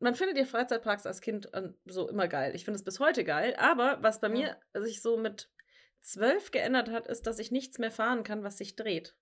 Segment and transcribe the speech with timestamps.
[0.00, 2.54] man findet ja Freizeitparks als Kind ähm, so immer geil.
[2.54, 3.54] Ich finde es bis heute geil.
[3.58, 4.32] Aber was bei Ja.
[4.74, 5.50] mir sich so mit
[6.00, 9.16] zwölf geändert hat, ist, dass ich nichts mehr fahren kann, was sich dreht.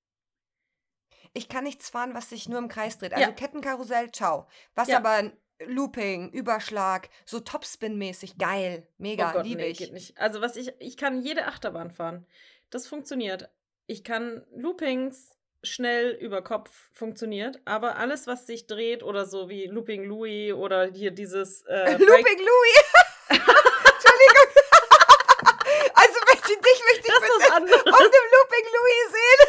[1.32, 3.12] Ich kann nichts fahren, was sich nur im Kreis dreht.
[3.14, 3.34] Also Ja.
[3.34, 4.48] Kettenkarussell, ciao.
[4.74, 4.98] Was Ja.
[4.98, 5.32] aber
[5.64, 9.78] Looping, Überschlag, so Topspin-mäßig, geil, mega, oh Gott, liebe nee, ich.
[9.78, 10.18] geht nicht.
[10.18, 12.26] Also was ich, ich kann jede Achterbahn fahren.
[12.68, 13.48] Das funktioniert.
[13.86, 15.35] Ich kann Loopings
[15.66, 20.86] schnell über Kopf funktioniert, aber alles, was sich dreht oder so wie Looping Louis oder
[20.86, 22.84] hier dieses äh, Looping Louis!
[23.28, 24.48] Entschuldigung.
[25.94, 27.80] also Betty, dich möchte ich Das anderes.
[27.86, 29.40] auf dem Looping Louis sehen.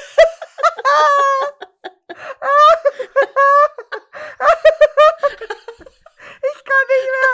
[6.41, 7.33] ich kann nicht mehr.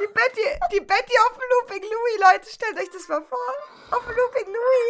[0.00, 3.54] Die Betty, die Betty auf dem Looping Louis, Leute, stellt euch das mal vor.
[3.90, 4.88] Auf dem Looping Louis.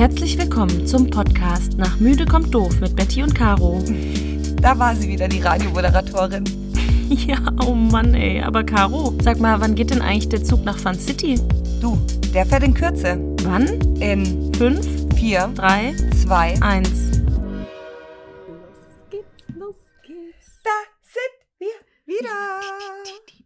[0.00, 3.84] Herzlich willkommen zum Podcast Nach Müde kommt doof mit Betty und Caro.
[4.62, 6.44] Da war sie wieder, die Radiomoderatorin.
[7.10, 8.40] Ja, oh Mann, ey.
[8.40, 11.38] Aber Caro, sag mal, wann geht denn eigentlich der Zug nach Fun City?
[11.82, 11.98] Du,
[12.32, 13.18] der fährt in Kürze.
[13.42, 13.66] Wann?
[14.00, 17.18] In Fünf, 4, drei, 2, eins.
[18.48, 18.56] Los
[19.10, 20.62] geht's, los geht's.
[20.64, 20.70] da
[21.02, 22.60] sind wir wieder.
[23.20, 23.44] Okay,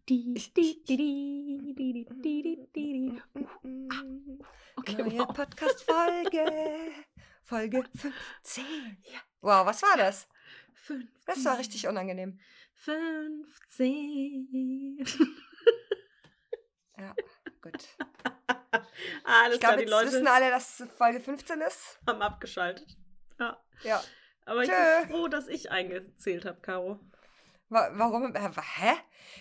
[5.04, 5.32] Neue wow.
[5.34, 6.44] Podcast-Folge.
[7.42, 8.64] Folge 15.
[9.40, 10.26] Wow, was war das?
[10.74, 12.40] Fünf, Das war richtig unangenehm.
[12.74, 15.04] 15.
[16.96, 17.12] Ja,
[17.60, 17.72] gut.
[19.24, 21.98] Alles Ich klar, glaube, jetzt Leute wissen alle, dass Folge 15 ist.
[22.06, 22.96] haben abgeschaltet.
[23.40, 23.60] Ja.
[23.82, 24.00] Ja.
[24.46, 24.76] Aber ich Tschö.
[25.00, 27.00] bin froh, dass ich eingezählt habe, Caro.
[27.68, 28.32] Wa warum?
[28.32, 28.92] Wa- hä?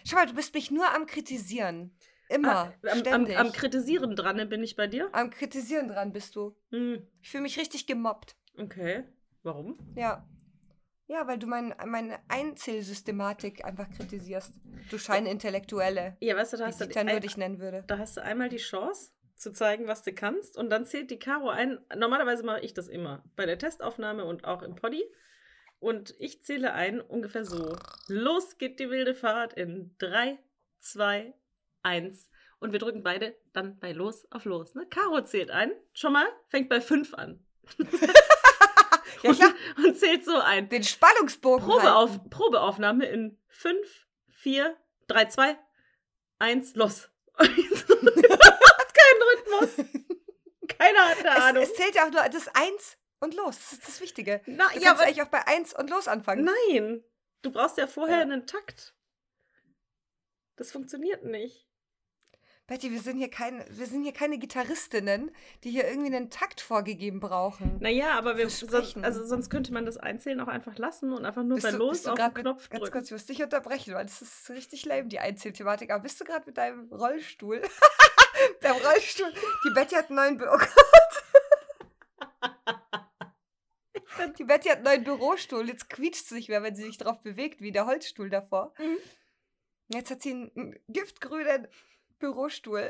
[0.04, 1.96] Schau mal, du bist mich nur am Kritisieren.
[2.30, 2.56] Immer.
[2.56, 3.38] Ah, am, am, ständig.
[3.38, 5.10] am Kritisieren dran bin ich bei dir.
[5.12, 6.56] Am Kritisieren dran bist du.
[6.72, 7.06] Hm.
[7.22, 8.36] Ich fühle mich richtig gemobbt.
[8.58, 9.04] Okay.
[9.44, 9.78] Warum?
[9.96, 10.28] Ja.
[11.08, 14.54] Ja, weil du mein, meine Einzelsystematik einfach kritisierst.
[14.90, 16.18] Du Scheinintellektuelle.
[16.22, 17.84] Ja, weißt du, da hast du, nur ein, dich nennen würde.
[17.88, 21.20] da hast du einmal die Chance zu zeigen, was du kannst und dann zählt die
[21.20, 21.80] Caro ein.
[21.96, 25.04] Normalerweise mache ich das immer bei der Testaufnahme und auch im Poddy.
[25.80, 27.76] Und ich zähle ein ungefähr so.
[28.08, 30.40] Los geht die wilde Fahrt in 3,
[30.80, 31.34] 2,
[31.84, 32.30] 1.
[32.60, 34.74] Und wir drücken beide dann bei Los auf Los.
[34.74, 34.86] Ne?
[34.90, 35.72] Caro zählt ein.
[35.94, 37.46] Schon mal, fängt bei 5 an.
[39.24, 39.30] Ja.
[39.30, 39.40] Und,
[39.86, 40.68] und zählt so ein.
[40.68, 41.66] Den Spannungsbogen.
[41.66, 44.76] Probeauf, Probeaufnahme in 5, 4,
[45.08, 45.58] 3, 2,
[46.40, 47.10] 1, los.
[47.38, 47.48] Kein
[49.32, 49.86] Rhythmus.
[50.78, 51.64] Keiner hat eine Es, Ahnung.
[51.64, 53.56] es zählt ja auch nur das Eins und los.
[53.60, 54.42] Das ist das Wichtige.
[54.46, 56.44] Na, Du ja, kannst aber eigentlich auch bei Eins und los anfangen.
[56.70, 57.04] nein.
[57.44, 58.22] Du brauchst ja vorher Ja.
[58.24, 58.94] einen Takt.
[60.58, 61.66] Das funktioniert nicht.
[62.66, 65.32] Betty, wir sind hier kein, wir sind hier keine Gitarristinnen,
[65.66, 67.76] die hier irgendwie einen Takt vorgegeben brauchen.
[67.82, 69.04] Naja, aber wir, sonst, Sprechen.
[69.04, 72.08] also sonst könnte man das Einzählen auch einfach lassen und einfach nur bei du- Los
[72.08, 72.92] auf den Knopf Ganz drücken.
[72.94, 75.92] kurz, ich muss dich unterbrechen, weil das ist richtig lame, die Einzelthematik.
[75.92, 77.62] Aber bist du gerade mit deinem Rollstuhl?
[78.62, 79.34] deinem Rollstuhl.
[79.66, 80.70] Die Betty hat einen neuen Bü oh Gott.
[84.38, 85.68] Die Betty hat einen neuen Bürostuhl.
[85.68, 88.74] Jetzt quietscht sie nicht mehr, wenn sie sich drauf bewegt, wie der Holzstuhl davor.
[88.80, 88.98] Mhm.
[89.90, 91.68] Jetzt hat sie einen giftgrünen
[92.24, 92.90] Bürostuhl.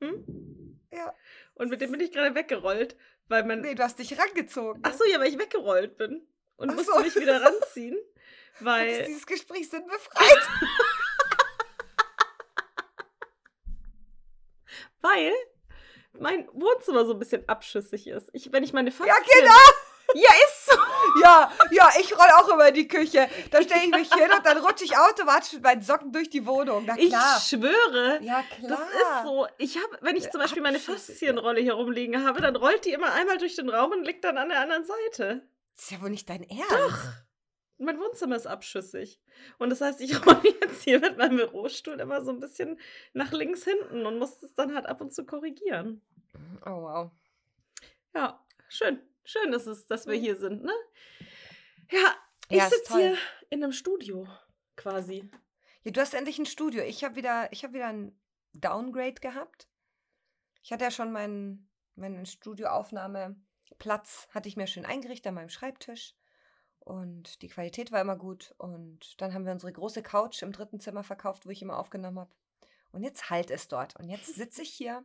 [0.00, 0.80] Hm?
[0.90, 1.14] Ja.
[1.54, 2.96] Und mit dem bin ich gerade weggerollt,
[3.28, 3.60] weil man.
[3.60, 4.82] Nee, du hast dich rangezogen.
[4.82, 6.26] Ach so, ja, weil ich weggerollt bin.
[6.56, 7.00] Und Ach musste so.
[7.00, 7.98] mich wieder ranziehen.
[8.60, 9.04] Weil.
[9.06, 10.48] dieses Gespräch sind befreit.
[15.00, 15.32] Weil
[16.12, 18.30] mein Wohnzimmer so ein bisschen abschüssig ist.
[18.34, 19.16] Ich, wenn ich meine Faszien...
[19.16, 19.58] Ja, genau.
[20.14, 20.51] Ja, ist.
[21.20, 23.28] Ja, ja, ich roll auch immer in die Küche.
[23.50, 26.46] Da stelle ich mich hin und dann rutsche ich automatisch mit meinen Socken durch die
[26.46, 26.84] Wohnung.
[26.86, 27.38] Na Ich klar.
[27.40, 28.18] schwöre.
[28.22, 28.68] ja, klar.
[28.70, 29.46] Das ist so.
[29.58, 32.92] Ich habe, wenn ich Ja, zum Beispiel meine Faszienrolle hier rumliegen habe, dann rollt die
[32.92, 35.42] immer einmal durch den Raum und liegt dann an der anderen Seite.
[35.74, 37.24] Das ist ja wohl nicht dein Ernst.
[37.78, 39.20] Und mein Wohnzimmer ist abschüssig.
[39.58, 42.78] Und das heißt, ich rolle jetzt hier mit meinem Bürostuhl immer so ein bisschen
[43.12, 46.00] nach links hinten und muss es dann halt ab und zu korrigieren.
[46.64, 47.10] Oh, wow.
[48.14, 49.00] Ja, schön.
[49.24, 50.74] Schön ist es, dass wir hier sind, ne?
[51.90, 52.14] Ja,
[52.48, 53.16] ich Ja, sitze hier
[53.50, 54.26] in einem Studio
[54.76, 55.30] quasi.
[55.84, 56.82] Ja, du hast endlich ein Studio.
[56.82, 58.18] Ich habe wieder, ich hab wieder ein
[58.52, 59.68] Downgrade gehabt.
[60.62, 66.14] Ich hatte ja schon meinen, meinen Studioaufnahmeplatz, hatte ich mir schön eingerichtet an meinem Schreibtisch.
[66.78, 68.54] Und die Qualität war immer gut.
[68.58, 72.18] Und dann haben wir unsere große Couch im dritten Zimmer verkauft, wo ich immer aufgenommen
[72.18, 72.32] habe.
[72.90, 73.96] Und jetzt halt es dort.
[73.96, 75.04] Und jetzt sitze ich hier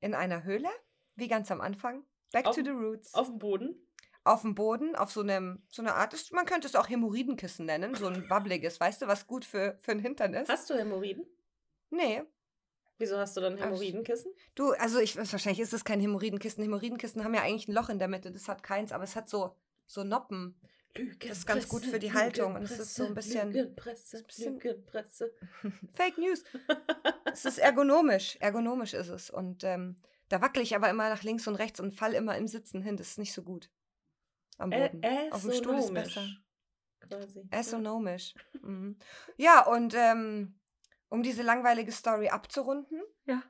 [0.00, 0.68] in einer Höhle,
[1.16, 2.04] wie ganz am Anfang.
[2.32, 3.14] Back Auf- to the roots.
[3.14, 3.74] Auf dem Boden.
[4.24, 7.94] auf dem Boden, auf so einem, so einer Art, man könnte es auch Hämorrhoidenkissen nennen,
[7.94, 10.48] so ein wabbliges, weißt du, was gut für, für den Hintern ist?
[10.48, 11.24] Hast du Hämorrhoiden?
[11.90, 12.22] Nee.
[12.98, 14.30] Wieso hast du dann Hämorrhoidenkissen?
[14.54, 16.62] Du, also ich weiß, wahrscheinlich ist es kein Hämorrhoidenkissen.
[16.62, 18.30] Hämorrhoidenkissen haben ja eigentlich ein Loch in der Mitte.
[18.30, 19.56] Das hat keins, aber es hat so,
[19.86, 20.54] so Noppen.
[21.26, 24.24] Das ist ganz gut für die Haltung und es ist so ein bisschen- Lügenpresse, ein
[24.24, 25.32] bisschen- Lügenpresse.
[25.94, 26.44] Fake News.
[27.32, 28.36] es ist ergonomisch.
[28.40, 29.30] Ergonomisch ist es.
[29.30, 29.96] Und ähm,
[30.30, 32.96] da wackel ich aber immer nach links und rechts und fall immer im Sitzen hin.
[32.96, 33.70] Das ist nicht so gut.
[34.56, 35.02] Am Boden.
[35.02, 36.26] Ä- Auf dem Stuhl ist besser.
[37.00, 37.46] Quasi.
[37.50, 38.34] Astronomisch.
[38.62, 38.98] Mhm.
[39.36, 40.58] Ja, und ähm,
[41.08, 43.42] um diese langweilige Story abzurunden, Ja.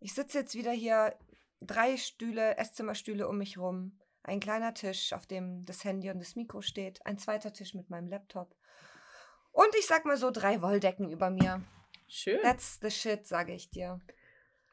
[0.00, 1.18] ich sitze jetzt wieder hier,
[1.60, 6.36] drei Stühle, Esszimmerstühle um mich rum, ein kleiner Tisch, auf dem das Handy und das
[6.36, 8.54] Mikro steht, ein zweiter Tisch mit meinem Laptop.
[9.52, 11.62] Und ich sag mal so, drei Wolldecken über mir.
[12.06, 12.40] Schön.
[12.42, 14.00] That's the shit, sage ich dir.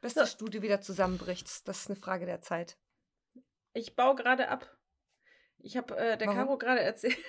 [0.02, 0.22] Bis So.
[0.22, 1.68] das Studio wieder zusammenbricht.
[1.68, 2.78] Das ist eine Frage der Zeit.
[3.74, 4.70] Ich baue gerade ab.
[5.60, 6.40] Ich habe äh, der Warum?
[6.40, 7.18] Caro gerade erzählt.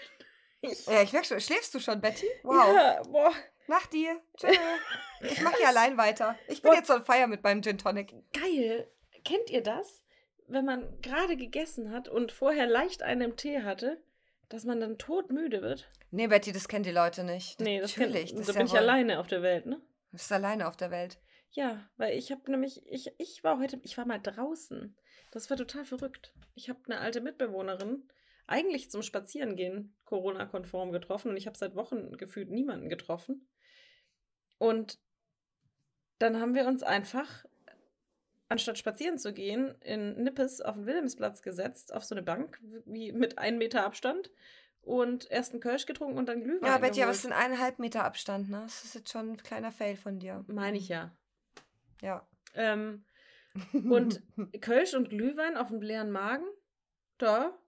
[0.64, 1.40] Ich, Ja, ich merke schon.
[1.40, 2.24] Schläfst du schon, Betty?
[2.44, 2.72] Wow.
[2.72, 3.32] Ja, boah,
[3.66, 4.20] Nach dir.
[4.36, 4.46] Tschö.
[5.22, 6.38] Ich mache hier allein weiter.
[6.46, 6.76] Ich bin Boah.
[6.76, 8.14] jetzt on fire mit meinem Gin Tonic.
[8.32, 8.88] geil.
[9.24, 10.04] Kennt ihr das?
[10.46, 14.00] Wenn man gerade gegessen hat und vorher leicht einen im Tee hatte,
[14.50, 15.90] dass man dann todmüde wird?
[16.12, 17.58] Nee, Betty, das kennen die Leute nicht.
[17.60, 18.30] Nee, das Natürlich.
[18.30, 19.76] Da das bin ist ja ich wohl- alleine auf der Welt, ne?
[19.76, 21.18] Du bist alleine auf der Welt.
[21.52, 24.96] Ja, weil ich habe nämlich, ich, ich war heute, ich war mal draußen.
[25.30, 26.34] Das war total verrückt.
[26.54, 28.08] Ich habe eine alte Mitbewohnerin
[28.46, 33.48] eigentlich zum Spazierengehen Corona-konform getroffen und ich habe seit Wochen gefühlt niemanden getroffen.
[34.58, 34.98] Und
[36.18, 37.44] dann haben wir uns einfach,
[38.48, 43.12] anstatt spazieren zu gehen, in Nippes auf den Wilhelmsplatz gesetzt, auf so eine Bank, wie
[43.12, 44.30] mit einem Meter Abstand
[44.80, 48.04] und erst einen Kölsch getrunken und dann Glühwein Ja, Betty, aber es sind eineinhalb Meter
[48.04, 48.60] Abstand, ne?
[48.64, 50.44] Das ist jetzt schon ein kleiner Fail von dir.
[50.48, 51.14] Meine ich ja.
[52.02, 52.28] Ja.
[52.54, 53.04] Ähm,
[53.72, 54.22] Und
[54.60, 56.44] Kölsch und Glühwein auf dem leeren Magen,
[57.18, 57.58] da,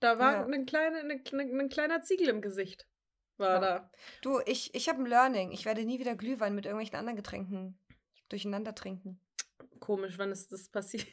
[0.00, 0.44] da war Ja.
[0.44, 2.86] eine kleine, eine, eine, ein kleiner Ziegel im Gesicht.
[3.36, 3.60] War Ja.
[3.60, 3.90] da.
[4.22, 5.50] Du, ich, ich habe ein Learning.
[5.52, 7.78] Ich werde nie wieder Glühwein mit irgendwelchen anderen Getränken
[8.28, 9.20] durcheinander trinken.
[9.80, 11.06] Komisch, wann ist das passiert?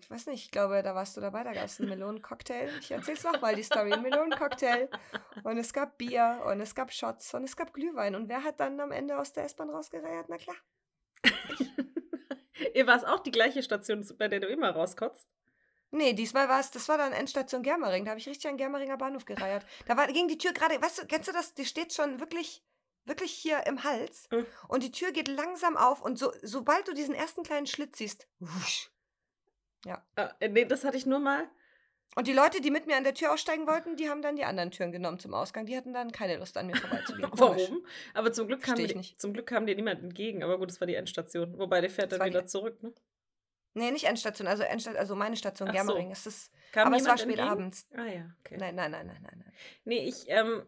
[0.00, 2.68] Ich weiß nicht, ich glaube, da warst du dabei, da gab es einen Melonencocktail.
[2.80, 3.92] Ich erzähl's nochmal, die Story.
[3.92, 4.90] Ein Melonencocktail.
[5.44, 8.14] Und es gab Bier und es gab Shots und es gab Glühwein.
[8.14, 10.26] Und wer hat dann am Ende aus der S-Bahn rausgereiert?
[10.28, 10.56] Na klar.
[12.74, 15.28] Ihr war es auch die gleiche Station, bei der du immer rauskotzt?
[15.90, 18.04] Nee, diesmal war es, das war dann Endstation Germering.
[18.04, 19.64] Da habe ich richtig an Germeringer Bahnhof gereiert.
[19.86, 21.54] Da war, ging die Tür gerade, weißt du, kennst du das?
[21.54, 22.64] Die steht schon wirklich,
[23.04, 24.28] wirklich hier im Hals.
[24.32, 24.46] Mhm.
[24.66, 28.26] Und die Tür geht langsam auf und so, sobald du diesen ersten kleinen Schlitz siehst,
[28.40, 28.90] wusch.
[30.16, 31.48] Äh, nee, das hatte ich nur mal.
[32.16, 34.44] Und die Leute, die mit mir an der Tür aussteigen wollten, die haben dann die
[34.44, 35.66] anderen Türen genommen zum Ausgang.
[35.66, 37.28] Die hatten dann keine Lust an mir vorbeizugehen.
[37.32, 37.84] Warum?
[38.14, 39.20] Aber zum Glück, kam dir, nicht.
[39.20, 40.44] zum Glück kam dir niemand entgegen.
[40.44, 41.58] Aber gut, das war die Endstation.
[41.58, 42.92] Wobei der fährt Das dann die- wieder zurück, ne?
[43.76, 45.76] Nee, nicht Endstation, also Endstation, also meine Station Ach so.
[45.78, 46.12] Germering.
[46.12, 47.48] Es ist, Kam aber es war spät entgegen?
[47.48, 47.88] abends.
[47.96, 48.56] Ah ja, okay.
[48.56, 49.52] Nein, nein, nein, nein, nein, nein.
[49.84, 50.62] Nee, ich ähm,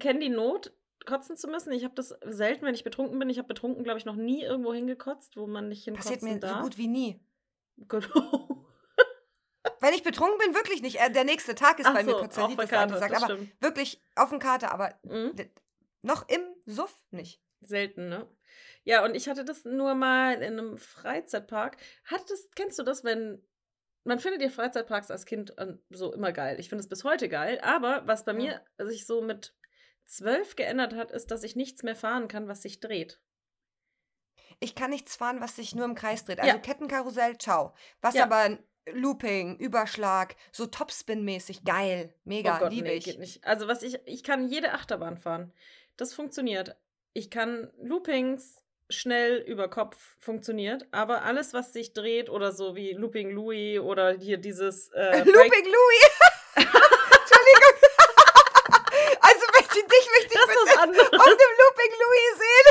[0.00, 0.72] kenne die Not,
[1.06, 1.72] kotzen zu müssen.
[1.72, 3.30] Ich habe das selten, wenn ich betrunken bin.
[3.30, 6.40] Ich habe betrunken, glaube ich, noch nie irgendwo hingekotzt, wo man nicht hinkotzen Passiert mir
[6.40, 6.56] darf.
[6.56, 7.20] so gut wie nie.
[7.88, 8.66] Genau.
[9.80, 11.00] Wenn ich betrunken bin, wirklich nicht.
[11.00, 13.14] Äh, der nächste Tag ist Ach bei mir so, der Karte, angesagt.
[13.16, 13.62] Aber stimmt.
[13.62, 15.34] wirklich auf dem Kater, aber Mhm.
[16.02, 17.42] noch im Suff nicht.
[17.62, 18.26] Selten, ne?
[18.84, 21.76] Ja, und ich hatte das nur mal in einem Freizeitpark.
[22.04, 23.44] Hattest, kennst du das, wenn
[24.04, 26.58] man findet ja Freizeitparks als Kind äh, so immer geil.
[26.58, 27.60] Ich finde es bis heute geil.
[27.62, 28.60] Aber was bei Ja.
[28.78, 29.54] mir sich so mit
[30.06, 33.20] zwölf geändert hat, ist, dass ich nichts mehr fahren kann, was sich dreht.
[34.58, 36.40] Ich kann nichts fahren, was sich nur im Kreis dreht.
[36.40, 36.58] Also Ja.
[36.58, 37.74] Kettenkarussell, ciao.
[38.00, 38.24] Was Ja.
[38.24, 38.58] aber
[38.92, 43.04] Looping, Überschlag, so Topspin-mäßig, geil, mega, oh Gott, liebe nee, ich.
[43.04, 43.44] geht nicht.
[43.44, 45.52] Also was ich, ich kann jede Achterbahn fahren.
[45.96, 46.76] Das funktioniert.
[47.12, 52.92] Ich kann Loopings schnell über Kopf funktioniert, aber alles, was sich dreht oder so wie
[52.92, 56.10] Looping Louis oder hier dieses äh, Looping Louis.
[56.56, 57.76] Entschuldigung.
[59.20, 61.12] also Betty, dich möchte ich das anderes.
[61.12, 62.66] auf dem Looping Louis sehen.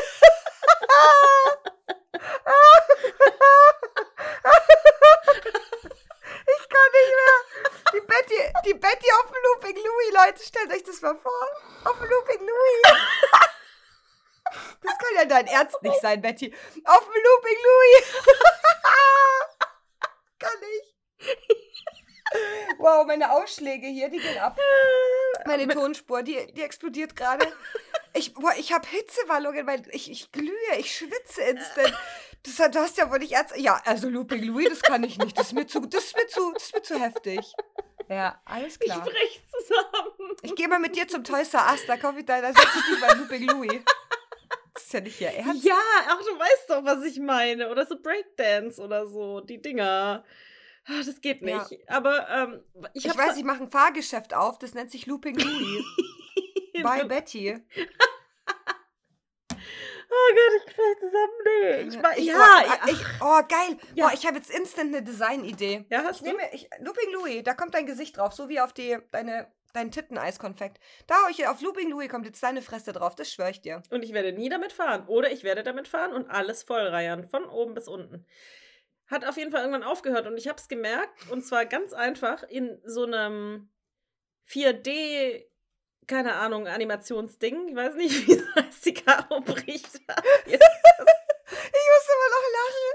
[6.58, 7.40] ich kann nicht mehr.
[7.94, 11.48] Die Betty, die Betty auf dem Looping Louis, Leute, stellt euch das mal vor.
[11.86, 12.82] Auf dem Looping Louis.
[14.82, 16.54] Das kann ja dein Ernst nicht sein, Betty.
[16.86, 18.06] Auf dem Looping Louis.
[20.40, 20.96] kann ich.
[22.78, 24.58] Wow, meine Ausschläge hier, die gehen ab.
[25.46, 27.48] Meine Tonspur, die, die explodiert gerade.
[28.14, 31.94] Ich, boah, ich habe Hitzewallungen, weil ich, ich glühe, ich schwitze instant.
[32.44, 33.56] Das, du hast ja wohl nicht ernst.
[33.58, 35.38] Ja, also Looping Louis, das kann ich nicht.
[35.38, 37.54] Das ist mir zu, das ist mir zu, das ist mir zu heftig.
[38.10, 39.02] Ja, alles Ich klar.
[39.02, 40.36] brech zusammen.
[40.42, 42.80] Ich gehe mal mit dir zum Toys R Us, da kaufe ich da, da setze
[42.80, 43.82] ich dich bei Looping Louis.
[44.74, 45.64] Das ist ja nicht hier ernst.
[45.64, 47.70] Ja, ach, du weißt doch, was ich meine.
[47.70, 50.24] Oder so Breakdance oder so, die Dinger.
[50.86, 51.68] Ah, Das geht Ja.
[51.70, 51.90] nicht.
[51.90, 55.84] Aber ähm, ich, Ich, weiß, ich mache ein Fahrgeschäft auf, das nennt sich Looping Louis.
[56.84, 57.58] Bei Betty.
[60.12, 61.34] Oh Gott, ich krieg zusammen.
[61.46, 61.82] Nee.
[62.18, 62.92] Ich, Ich- ja, oh, ja.
[62.92, 63.78] ich, oh, geil.
[63.94, 64.08] Ja.
[64.08, 65.86] Oh, ich habe jetzt instant eine Designidee.
[65.90, 66.36] ja, hast Ich du?
[66.36, 69.92] nehme, ich, Looping Louis, da kommt dein Gesicht drauf, so wie auf die, deine, dein
[69.92, 70.80] Titteneiskonfekt.
[71.06, 73.84] Da ich auf Looping Louis kommt jetzt deine Fresse drauf, das schwöre ich dir.
[73.92, 75.06] Und ich werde nie damit fahren.
[75.08, 77.28] Oder ich werde damit fahren und alles vollreiern.
[77.30, 78.26] Von oben bis unten.
[79.10, 81.30] Hat auf jeden Fall irgendwann aufgehört und ich habe es gemerkt.
[81.30, 83.72] Und zwar ganz einfach in so einem
[84.48, 85.46] 4D,
[86.08, 87.70] keine Ahnung, Animationsding.
[87.70, 88.86] Ich weiß nicht, wie das heißt.
[88.86, 90.02] Die Karo bricht.
[90.46, 92.86] Ich muss immer noch lachen,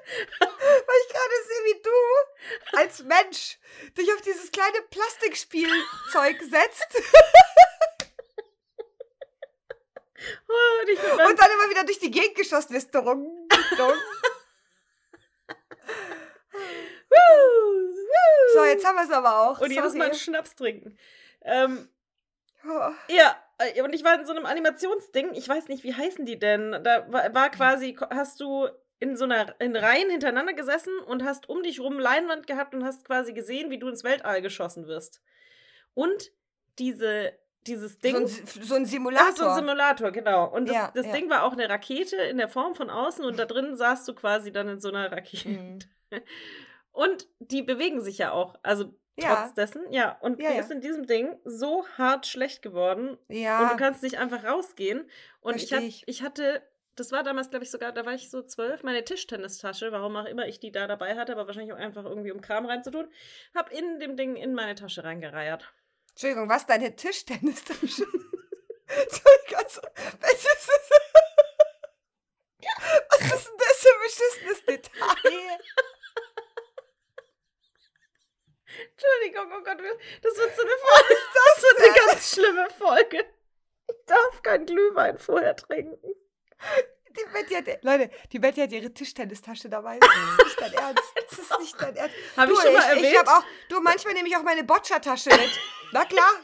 [0.87, 1.99] weil ich gerade sehe, wie du
[2.79, 3.59] als Mensch
[3.99, 7.03] dich auf dieses kleine Plastikspielzeug setzt
[10.47, 12.95] Und meinem und dann immer wieder durch die Gegend geschossen wirst.
[18.65, 19.61] So, jetzt haben wir es aber auch.
[19.61, 20.25] und jedes Mal einen Sorry.
[20.25, 20.97] Schnaps trinken.
[21.43, 21.89] Ähm,
[22.67, 22.91] Oh.
[23.09, 26.39] Ja, äh, und ich war in so einem Animationsding, ich weiß nicht, wie heißen die
[26.39, 26.71] denn?
[26.83, 28.69] Da war, quasi, hast du
[29.01, 32.83] in so einer in Reihen hintereinander gesessen und hast um dich rum Leinwand gehabt und
[32.83, 35.21] hast quasi gesehen, wie du ins Weltall geschossen wirst.
[35.93, 36.33] Und
[36.79, 37.35] diese,
[37.67, 38.27] dieses Ding.
[38.27, 39.33] So ein, so ein Ah, Simulator.
[39.37, 40.47] so ein Simulator, genau.
[40.51, 41.13] Und das, Ja, das ja.
[41.13, 44.15] Ding war auch eine Rakete in der Form von außen und da drin saßt du
[44.15, 45.49] quasi dann in so einer Rakete.
[45.51, 45.79] Mhm.
[46.95, 48.55] Und die bewegen sich ja auch.
[48.63, 49.35] Also Ja.
[49.45, 50.17] trotz dessen, ja.
[50.21, 50.61] Und Ja, die ja.
[50.63, 53.63] ist in diesem Ding so hart schlecht geworden, Ja.
[53.65, 55.09] und du kannst nicht einfach rausgehen.
[55.41, 56.23] Und ich, hat, ich.
[56.23, 56.63] hatte,
[56.95, 60.25] das war damals, glaube ich, sogar, da war ich so zwölf, meine Tischtennistasche, warum auch
[60.27, 63.09] immer ich die da dabei hatte, aber wahrscheinlich auch einfach irgendwie um Kram reinzutun,
[63.55, 65.69] hab in dem Ding in meine Tasche reingereiert.
[66.11, 66.65] Entschuldigung, was?
[66.67, 67.79] Deine Tischtennistasche?
[68.87, 69.65] Entschuldigung,
[70.21, 70.91] was ist das?
[73.11, 75.59] Was ist denn das für ein beschissenes Detail?
[78.97, 79.79] Entschuldigung, oh Gott,
[80.23, 81.15] das wird so eine Folge.
[81.35, 83.25] Das, wird eine ganz schlimme Folge.
[83.89, 86.15] Ich darf kein Glühwein vorher trinken.
[87.09, 89.99] Die Betty hat, Leute, die Betty hat ihre Tischtennistasche dabei.
[89.99, 91.03] Das ist nicht dein Ernst.
[91.31, 92.15] Das ist nicht dein Ernst.
[92.37, 93.07] Habe du, ich schon mal ich, erwähnt?
[93.07, 95.61] ich hab auch, du, manchmal nehme ich auch meine Boccia-Tasche mit.
[95.93, 96.31] Na klar.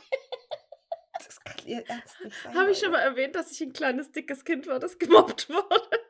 [1.19, 2.55] Das kann ihr Ernst nicht sein.
[2.55, 6.01] Habe ich schon mal erwähnt, dass ich ein kleines, dickes Kind war, das gemobbt wurde?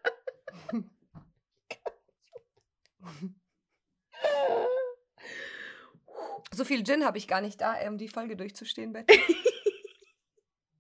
[6.60, 9.18] So viel Gin habe ich gar nicht da, um die Folge durchzustehen, Betty.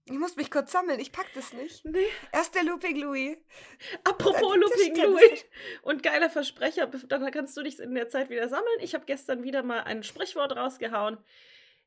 [0.04, 1.84] Ich muss mich kurz sammeln, ich pack das nicht.
[1.84, 2.04] Nee.
[2.32, 3.38] Erst der Looping Louis.
[4.02, 5.46] Apropos Looping Louis
[5.82, 8.80] und geiler Versprecher, dann kannst du dich in der Zeit wieder sammeln.
[8.80, 11.16] Ich habe gestern wieder mal ein Sprichwort rausgehauen.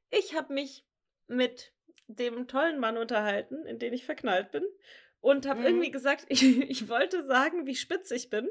[0.10, 0.86] Ich habe mich
[1.28, 1.74] mit
[2.08, 4.64] dem tollen Mann unterhalten, in den ich verknallt bin.
[5.20, 5.66] Und habe Mhm.
[5.66, 8.50] irgendwie gesagt, ich, ich wollte sagen, wie spitz ich bin.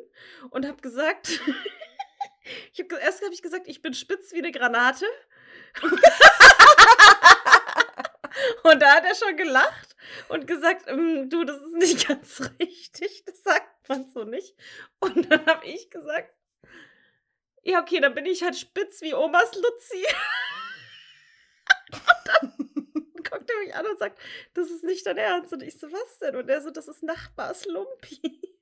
[0.50, 1.40] Und habe gesagt,
[2.74, 5.06] ich hab, erst habe ich gesagt, ich bin spitz wie eine Granate.
[8.62, 9.94] Und da hat er schon gelacht
[10.28, 14.54] und gesagt, "Ähm, du, das ist nicht ganz richtig, das sagt man so nicht.
[15.00, 16.32] Und dann habe ich gesagt,
[17.64, 20.04] ja, okay, dann bin ich halt spitz wie Omas Luzi.
[21.92, 22.52] und dann
[23.22, 24.18] guckt er mich an und sagt,
[24.54, 25.52] das ist nicht dein Ernst.
[25.52, 26.36] Und ich so, was denn?
[26.36, 28.56] Und er so, das ist Nachbars Lumpi.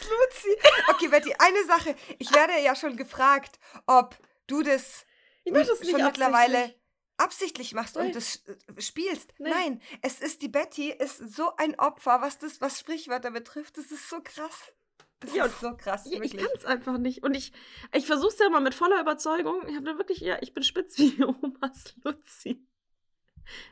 [0.00, 0.56] Was Luzi.
[0.88, 1.94] Okay, Betty, eine Sache.
[2.18, 5.04] Ich werde ja schon gefragt, ob du das
[5.44, 6.74] Ich mach das schon mittlerweile
[7.16, 7.74] absichtlich.
[7.74, 8.06] machst Nein.
[8.06, 9.32] und das äh, spielst.
[9.38, 9.50] Nee.
[9.50, 13.78] Nein, es ist die Betty, ist so ein Opfer, was das, was Sprichwörter betrifft.
[13.78, 14.72] Das ist so krass.
[15.20, 16.02] Das Ja, ist so krass.
[16.06, 17.22] Ja, ich kann es einfach nicht.
[17.22, 17.52] Und ich,
[17.92, 19.66] ich versuche es ja mal mit voller Überzeugung.
[19.68, 22.66] Ich habe wirklich, ja, ich bin spitz wie Omas Luzi.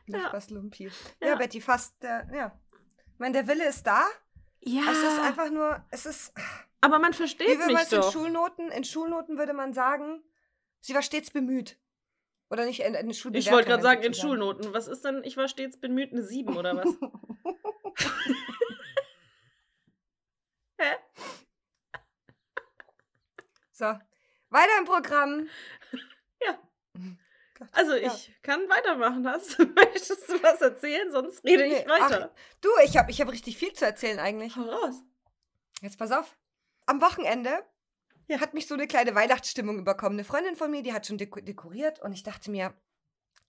[0.07, 0.19] Ja.
[0.19, 0.91] Nachbars Lumpi.
[1.21, 1.29] Ja.
[1.29, 1.35] Ja.
[1.37, 2.59] Betty, fast, äh, ja.
[3.13, 4.07] Ich meine, der Wille ist da.
[4.65, 4.83] Ja.
[4.91, 6.33] Es ist einfach nur, es ist,
[6.81, 8.13] aber man wie versteht würde man mich es in doch.
[8.13, 10.23] Schulnoten, in Schulnoten würde man sagen,
[10.81, 11.79] sie war stets bemüht.
[12.49, 14.15] Oder nicht in, in Ich wollte gerade sagen, in.
[14.15, 14.75] Schulnoten.
[14.75, 16.87] Was ist denn, ich war stets bemüht, eine 7 oder was?
[20.79, 20.97] Hä?
[23.73, 23.87] So,
[24.51, 25.49] weiter im Programm.
[27.63, 27.69] Ja.
[27.73, 28.13] Gott, Also ja.
[28.13, 29.27] ich kann weitermachen.
[29.29, 31.11] Hast du, möchtest du was erzählen?
[31.11, 32.35] Sonst rede ich Nee, weiter.
[32.61, 34.57] Du, ich habe ich hab richtig viel zu erzählen eigentlich.
[34.57, 35.03] Hau raus.
[35.81, 36.37] Jetzt pass auf.
[36.87, 37.65] Am Wochenende
[38.29, 38.41] Ja.
[38.41, 40.19] hat mich so eine kleine Weihnachtsstimmung überkommen.
[40.19, 42.75] Eine Freundin von mir, die hat schon deko dekoriert und ich dachte mir,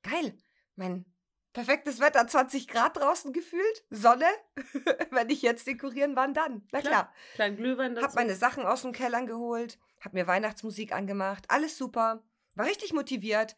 [0.03, 0.38] geil,
[0.75, 1.05] mein
[1.53, 4.25] perfektes Wetter, 20 Grad draußen gefühlt, Sonne.
[5.12, 6.67] Wenn ich jetzt dekorieren, wann dann?
[6.72, 6.91] Na Klar.
[6.91, 7.13] klar.
[7.36, 8.08] Kleinen Glühwein dazu.
[8.08, 12.24] Hab meine Sachen aus dem Kellern geholt, hab mir Weihnachtsmusik angemacht, alles super,
[12.55, 13.55] war richtig motiviert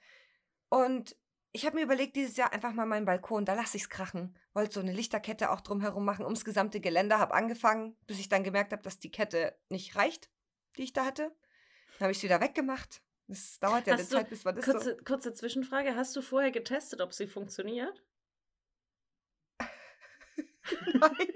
[0.75, 1.15] und
[1.51, 4.38] ich habe mir überlegt, dieses Jahr einfach mal meinen Balkon, da lasse ich's krachen.
[4.53, 8.44] Wollte so eine Lichterkette auch drumherum machen, ums gesamte Geländer, hab angefangen, bis ich dann
[8.44, 10.29] gemerkt habe, dass die Kette nicht reicht,
[10.77, 11.34] die ich da hatte.
[11.94, 13.01] Dann habe ich wieder weggemacht.
[13.27, 14.72] Das dauert ja eine Hast du- Zeit, bis man das so...
[14.74, 15.96] kurze, kurze Zwischenfrage.
[15.96, 18.03] Hast du vorher getestet, ob sie funktioniert?
[20.94, 21.12] Nein.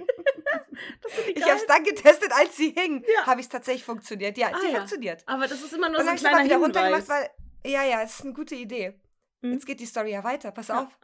[1.35, 3.03] Ich habe es dann getestet, als sie hing.
[3.15, 3.25] Ja.
[3.25, 4.37] Habe ich es tatsächlich funktioniert.
[4.37, 4.77] Ja, Ah, die ja.
[4.77, 5.23] funktioniert.
[5.27, 7.09] Aber das ist immer nur Dann so habe ein ich es aber kleiner wieder Hinweis.
[7.09, 7.31] runtergemacht,
[7.63, 7.71] weil.
[7.71, 8.99] Ja, ja, es ist eine gute Idee.
[9.41, 9.53] Mhm.
[9.53, 10.51] Jetzt geht die Story ja weiter.
[10.51, 10.83] Pass Ja.
[10.83, 10.99] auf.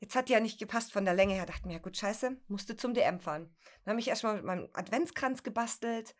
[0.00, 1.46] Jetzt hat die ja nicht gepasst von der Länge her.
[1.46, 3.54] Dachte mir, ja gut, scheiße, musste zum DM fahren.
[3.84, 6.14] Dann habe ich erstmal mit meinem Adventskranz gebastelt,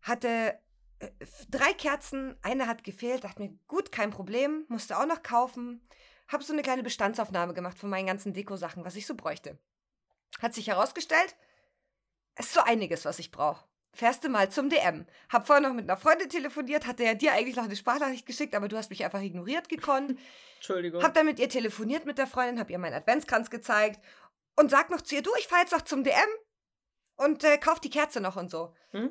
[0.00, 0.58] hatte
[1.00, 1.10] äh,
[1.50, 5.86] drei Kerzen, eine hat gefehlt, dachte mir, gut, kein Problem, musste auch noch kaufen.
[6.28, 9.58] Habe so eine kleine Bestandsaufnahme gemacht von meinen ganzen Deko-Sachen, was ich so bräuchte.
[10.40, 11.36] Hat sich herausgestellt,
[12.36, 13.64] es ist so einiges, was ich brauche.
[13.92, 15.06] Fährst du mal zum DM.
[15.28, 18.54] Hab vorher noch mit einer Freundin telefoniert, hatte ja dir eigentlich noch eine Sprachnachricht geschickt,
[18.54, 20.18] aber du hast mich einfach ignoriert gekonnt.
[20.56, 21.02] Entschuldigung.
[21.02, 24.00] Hab dann mit ihr telefoniert mit der Freundin, hab ihr meinen Adventskranz gezeigt
[24.56, 26.14] und sag noch zu ihr, du, ich fahr jetzt noch zum DM
[27.16, 28.74] und äh, kauf die Kerze noch und so.
[28.90, 29.10] Hm?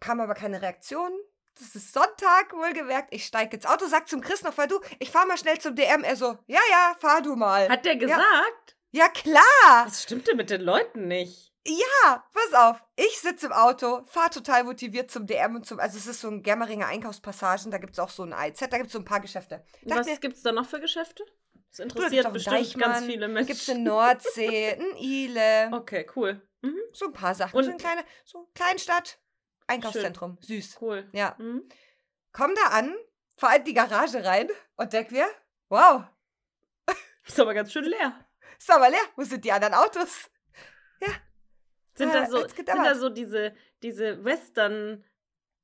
[0.00, 1.10] Kam aber keine Reaktion.
[1.58, 3.14] Das ist Sonntag, wohlgemerkt.
[3.14, 5.74] Ich steig ins Auto, sag zum Chris noch, fahr du, ich fahr mal schnell zum
[5.74, 6.04] DM.
[6.04, 7.68] Er so, ja, ja, fahr du mal.
[7.68, 8.76] Hat der gesagt?
[8.90, 9.86] ja, klar.
[9.86, 11.52] Was stimmte mit den Leuten nicht?
[11.68, 12.84] Ja, pass auf.
[12.96, 16.28] Ich sitze im Auto, fahr total motiviert zum DM und zum, also es ist so
[16.28, 19.64] ein Germeringer Einkaufspassagen, da gibt's auch so ein AIZ, da gibt's so ein paar Geschäfte.
[19.82, 21.24] Dachte Was mir, gibt's da noch für Geschäfte?
[21.70, 23.46] Das interessiert bestimmt ganz Deichmann, viele Menschen.
[23.48, 26.40] Gibt's eine Nordsee, ein Ile, Okay, cool.
[26.62, 26.78] Mhm.
[26.92, 27.56] so ein paar Sachen.
[27.56, 29.18] Und- so eine kleine, so Kleinstadt,
[29.66, 30.78] Einkaufszentrum, süß.
[30.80, 31.08] Cool.
[31.12, 31.34] Ja.
[31.38, 31.68] Mhm.
[32.32, 32.94] Komm da an,
[33.36, 35.26] fahr in die Garage rein und denk mir,
[35.68, 36.04] wow,
[37.26, 38.24] Ist aber ganz schön leer.
[38.56, 40.30] ist aber leer, wo sind die anderen Autos?
[41.96, 45.04] Sind Ah, da so, sind da so diese, diese Western,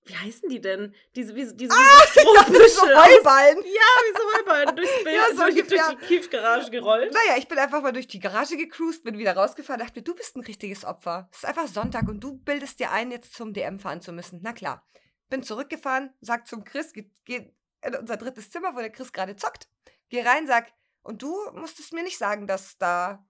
[0.05, 0.95] wie heißen die denn?
[1.15, 1.77] Diese, wie, diese Ah,
[2.15, 3.59] wie so aus- Heuballen.
[3.59, 5.87] Ja, wie so Heuballen durchs Bild, Ja, so durch, ungefähr.
[5.87, 7.13] durch die Kiefgarage gerollt.
[7.13, 10.15] Naja, ich bin einfach mal durch die Garage gecruised, bin wieder rausgefahren, dachte mir, du
[10.15, 11.29] bist ein richtiges Opfer.
[11.33, 14.41] Es ist einfach Sonntag und du bildest dir ein, jetzt zum DM fahren zu müssen.
[14.43, 14.87] Na klar.
[15.29, 19.35] Bin zurückgefahren, sag zum Chris, geh, geh in unser drittes Zimmer, wo der Chris gerade
[19.37, 19.69] zockt.
[20.09, 20.73] Geh rein, sag,
[21.03, 23.25] und du musstest mir nicht sagen, dass da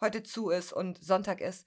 [0.00, 1.66] heute zu ist und Sonntag ist.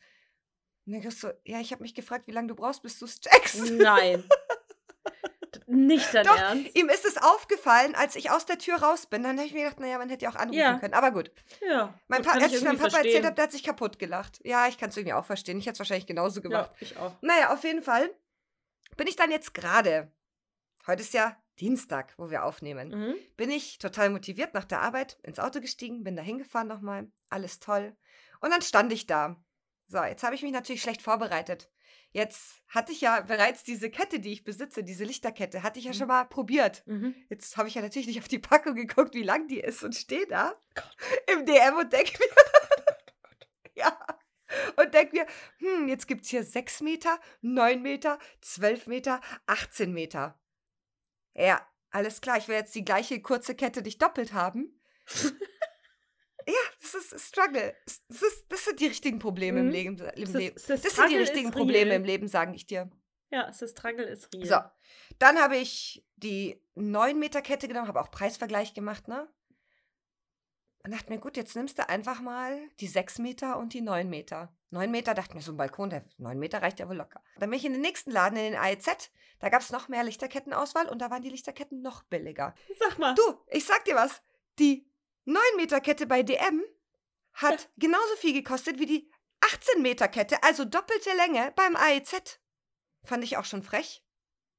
[0.86, 3.06] Und der Chris so, ja, ich habe mich gefragt, wie lange du brauchst, bis du
[3.06, 3.72] es checkst.
[3.72, 4.24] Nein.
[5.68, 6.76] Nicht dein Doch, Ernst?
[6.76, 9.24] Ihm ist es aufgefallen, als ich aus der Tür raus bin.
[9.24, 10.78] Dann habe ich mir gedacht, naja, man hätte ja auch anrufen Ja.
[10.80, 10.94] können.
[10.94, 11.32] Aber gut.
[11.68, 11.98] Ja.
[12.08, 13.26] Mein gut, pa als ich meinem Papa erzählt verstehen.
[13.26, 14.40] habe, der hat sich kaputt gelacht.
[14.44, 15.58] Ja, ich kann es irgendwie auch verstehen.
[15.58, 16.72] Ich hätte es wahrscheinlich genauso gemacht.
[16.74, 17.14] Ja, ich auch.
[17.22, 18.14] Naja, auf jeden Fall
[18.98, 20.12] bin ich dann jetzt gerade,
[20.88, 23.16] heute ist ja Dienstag, wo wir aufnehmen, Mhm.
[23.38, 27.60] bin ich total motiviert nach der Arbeit ins Auto gestiegen, bin da hingefahren nochmal, alles
[27.60, 27.96] toll.
[28.42, 29.38] Und dann stand ich da.
[29.88, 31.70] So, jetzt habe ich mich natürlich schlecht vorbereitet.
[32.12, 35.92] Jetzt hatte ich ja bereits diese Kette, die ich besitze, diese Lichterkette, hatte ich ja
[35.92, 35.96] Mhm.
[35.96, 36.84] schon mal probiert.
[36.88, 37.14] Mhm.
[37.30, 39.94] Jetzt habe ich ja natürlich nicht auf die Packung geguckt, wie lang die ist und
[39.96, 40.54] stehe da
[41.32, 42.26] im DM und denke mir,
[43.76, 43.98] ja,
[44.78, 45.28] und denke mir,
[45.60, 50.40] hm, jetzt gibt es hier 6 Meter, 9 Meter, 12 Meter, 18 Meter.
[51.34, 54.82] Ja, alles klar, ich will jetzt die gleiche kurze Kette nicht doppelt haben.
[56.48, 57.76] ja, das ist Struggle.
[57.86, 59.72] Das, ist, das sind die richtigen Probleme im Mhm.
[59.72, 59.98] Leben.
[60.16, 61.96] Im Das ist- das Das sind die richtigen Probleme real.
[62.02, 62.90] im Leben, sage ich dir.
[63.32, 64.46] Ja, das Struggle ist real.
[64.46, 69.28] So, dann habe ich die 9 Meter Kette genommen, habe auch Preisvergleich gemacht, ne?
[70.84, 74.08] Und dachte mir, gut, jetzt nimmst du einfach mal die 6 Meter und die 9
[74.08, 74.56] Meter.
[74.70, 77.24] 9 Meter, dachte mir, so ein Balkon, der 9 Meter reicht ja wohl locker.
[77.40, 80.04] Dann bin ich in den nächsten Laden, in den AEZ, da gab es noch mehr
[80.04, 82.54] Lichterkettenauswahl und da waren die Lichterketten noch billiger.
[82.78, 83.16] Sag mal.
[83.16, 84.22] Du, ich sag dir was,
[84.60, 84.88] die
[85.26, 86.64] 9 Meter Kette bei DM
[87.34, 89.12] hat genauso viel gekostet wie die
[89.42, 92.40] 18 Meter Kette, also doppelte Länge beim AEZ.
[93.04, 94.02] Fand ich auch schon frech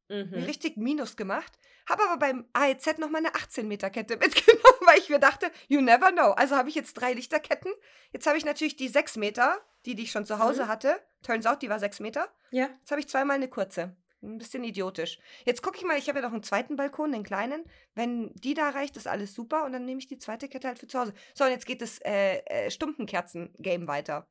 [0.09, 0.45] Mhm.
[0.45, 1.59] richtig Minus gemacht.
[1.89, 5.81] Habe aber beim AEZ nochmal eine 18 Meter Kette mitgenommen, weil ich mir dachte, you
[5.81, 6.31] never know.
[6.31, 7.73] Also habe ich jetzt drei Lichterketten.
[8.13, 10.69] Jetzt habe ich natürlich die 6 Meter, die, die ich schon zu Hause Mhm.
[10.69, 11.03] hatte.
[11.25, 12.33] Turns out, die war 6 Meter.
[12.53, 12.69] Ja.
[12.79, 13.97] Jetzt habe ich zweimal eine kurze.
[14.27, 15.19] Ein bisschen idiotisch.
[15.45, 17.65] Jetzt gucke ich mal, ich habe ja noch einen zweiten Balkon, den kleinen.
[17.95, 19.65] Wenn die da reicht, ist alles super.
[19.65, 21.15] Und dann nehme ich die zweite Kette halt für zu Hause.
[21.35, 24.29] So, und jetzt geht das äh, äh, Stumpenkerzen-Game weiter.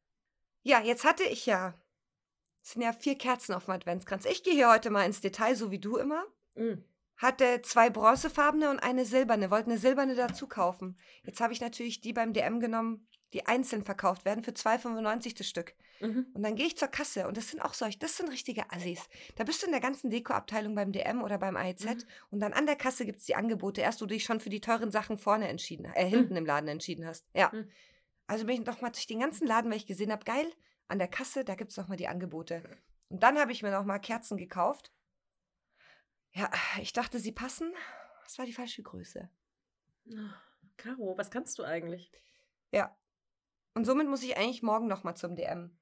[0.64, 1.80] Ja, jetzt hatte ich ja.
[2.62, 4.26] Es sind ja vier Kerzen auf dem Adventskranz.
[4.26, 6.84] Ich gehe hier heute mal ins Detail, so wie du immer Mhm.
[7.18, 10.98] hatte zwei bronzefarbene und eine silberne, wollte eine silberne dazu kaufen.
[11.24, 15.48] Jetzt habe ich natürlich die beim DM genommen, die einzeln verkauft werden für 2,95 das
[15.48, 15.76] Stück.
[16.00, 16.26] Mhm.
[16.34, 19.10] Und dann gehe ich zur Kasse und das sind auch solche, das sind richtige Assis.
[19.36, 21.98] Da bist du in der ganzen Dekoabteilung beim DM oder beim AEZ Mhm.
[22.32, 24.50] und dann an der Kasse gibt es die Angebote, erst wo du dich schon für
[24.50, 27.28] die teuren Sachen vorne entschieden, äh, hinten im Laden entschieden hast.
[27.34, 27.52] Ja.
[27.54, 27.70] Mhm.
[28.28, 30.50] Also bin ich noch mal durch den ganzen Laden, weil ich gesehen habe, geil,
[30.88, 32.64] an der Kasse, da gibt es noch mal die Angebote.
[33.10, 34.92] Und dann habe ich mir noch mal Kerzen gekauft.
[36.32, 36.50] Ja,
[36.82, 37.74] ich dachte, sie passen.
[38.24, 39.30] Das war die falsche Größe.
[40.16, 40.34] Ah,
[40.78, 42.12] Caro, was kannst du eigentlich?
[42.72, 42.96] Ja.
[43.76, 45.78] Und somit muss ich eigentlich morgen noch mal zum DM.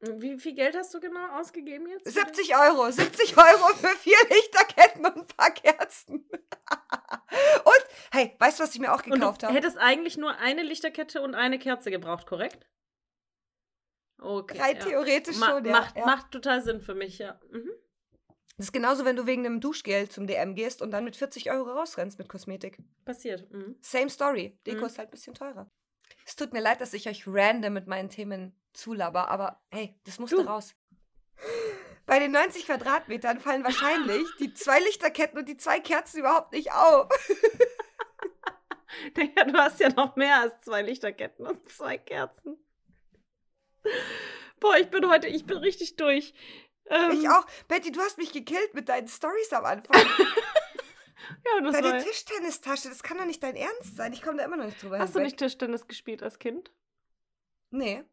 [0.00, 2.08] Wie viel Geld hast du genau ausgegeben jetzt?
[2.12, 2.88] 70 Euro.
[2.90, 6.28] 70 Euro für vier Lichterketten und ein paar Kerzen.
[7.64, 9.56] und, Hey, weißt du, was ich mir auch gekauft du habe?
[9.56, 12.68] hättest eigentlich nur eine Lichterkette und eine Kerze gebraucht, korrekt?
[14.20, 14.58] Okay.
[14.58, 14.84] Rein ja.
[14.84, 15.72] theoretisch Ma schon, ja.
[15.72, 16.04] macht, ja.
[16.06, 17.40] macht total Sinn für mich, ja.
[17.50, 17.70] Mhm.
[18.56, 21.50] Das ist genauso, wenn du wegen einem Duschgel zum DM gehst und dann mit 40
[21.52, 22.78] Euro rausrennst mit Kosmetik.
[23.04, 23.48] Passiert.
[23.52, 23.76] Mhm.
[23.80, 24.58] Same story.
[24.66, 24.86] Deko Mhm.
[24.86, 25.70] ist halt ein bisschen teurer.
[26.28, 30.18] Es tut mir leid, dass ich euch random mit meinen Themen zulaber, aber hey, das
[30.18, 30.42] musste Du.
[30.42, 30.74] raus.
[32.04, 36.70] Bei den 90 Quadratmetern fallen wahrscheinlich die zwei Lichterketten und die zwei Kerzen überhaupt nicht
[36.70, 37.08] auf.
[39.16, 42.58] Digga, du hast ja noch mehr als zwei Lichterketten und zwei Kerzen.
[44.60, 46.34] Boah, ich bin heute, ich bin richtig durch.
[46.90, 47.46] Ähm, Ich auch.
[47.68, 49.96] Betty, du hast mich gekillt mit deinen Stories am Anfang.
[51.44, 54.12] Ja, das Deine war, Tischtennistasche, das kann doch nicht dein Ernst sein.
[54.12, 55.32] Ich komme da immer noch nicht drüber Hast du hinweg.
[55.32, 56.72] nicht Tischtennis gespielt als Kind?
[57.70, 58.04] Nee,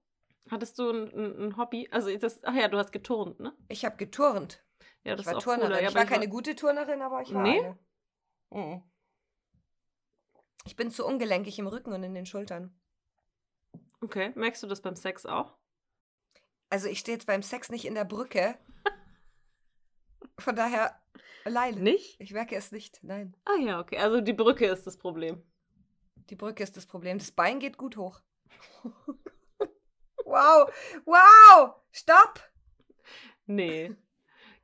[0.51, 1.87] Hattest du ein, ein, ein Hobby?
[1.91, 3.55] Also das, ach ja, du hast geturnt, ne?
[3.67, 4.63] ich habe geturnt.
[5.03, 5.67] Ja, das ich war ist auch Turnerin.
[5.69, 5.81] cooler.
[5.81, 7.59] Ja, ich war keine gute Turnerin, aber ich war Nee?
[7.59, 7.79] eine.
[8.51, 8.83] Mhm.
[10.65, 12.79] Ich bin zu ungelenkig im Rücken und in den Schultern.
[14.01, 15.55] Okay, merkst du das beim Sex auch?
[16.69, 18.55] Also ich stehe jetzt beim Sex nicht in der Brücke.
[20.39, 20.99] Von daher,
[21.45, 21.79] Leile.
[21.79, 22.19] Nicht?
[22.19, 22.99] Ich merke es nicht.
[23.03, 23.35] Nein.
[23.45, 23.97] Ah ja, okay.
[23.97, 25.41] Also die Brücke ist das Problem.
[26.29, 27.19] Die Brücke ist das Problem.
[27.19, 28.21] Das Bein geht gut hoch.
[30.25, 30.71] wow.
[31.05, 31.75] Wow.
[31.91, 32.41] Stopp.
[33.45, 33.95] Nee.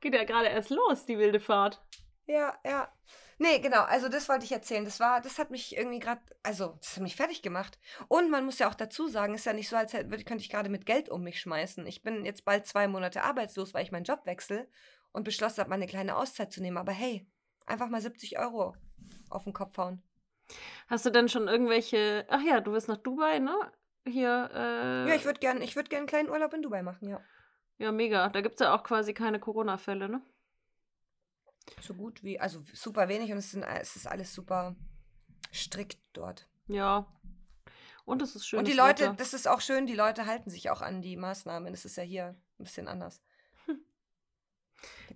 [0.00, 1.80] Geht ja gerade erst los, die wilde Fahrt.
[2.26, 2.92] Ja, ja.
[3.38, 4.84] Nee, genau, also das wollte ich erzählen.
[4.84, 7.78] Das war, das hat mich irgendwie gerade, also das hat mich fertig gemacht.
[8.06, 10.50] Und man muss ja auch dazu sagen, ist ja nicht so, als hätte, könnte ich
[10.50, 11.84] gerade mit Geld um mich schmeißen.
[11.86, 14.68] Ich bin jetzt bald zwei Monate arbeitslos, weil ich meinen Job wechsle
[15.12, 16.78] und beschlossen habe, mal eine kleine Auszeit zu nehmen.
[16.78, 17.26] Aber hey,
[17.66, 18.74] einfach mal 70 Euro
[19.30, 20.02] auf den Kopf hauen.
[20.88, 22.26] Hast du denn schon irgendwelche.
[22.28, 23.54] Ach ja, du willst nach Dubai, ne?
[24.06, 25.08] Hier, äh.
[25.08, 27.20] Ja, ich würde gerne würd gern einen kleinen Urlaub in Dubai machen, ja.
[27.78, 28.28] Ja, mega.
[28.28, 30.22] Da gibt es ja auch quasi keine Corona-Fälle, ne?
[31.80, 34.74] So gut wie, also super wenig und es, sind, es ist alles super
[35.52, 36.48] strikt dort.
[36.66, 37.06] Ja.
[38.04, 38.58] Und es ist schön.
[38.58, 41.72] und die Leute, das ist auch schön, die Leute halten sich auch an die Maßnahmen.
[41.72, 43.22] Das ist ja hier ein bisschen anders.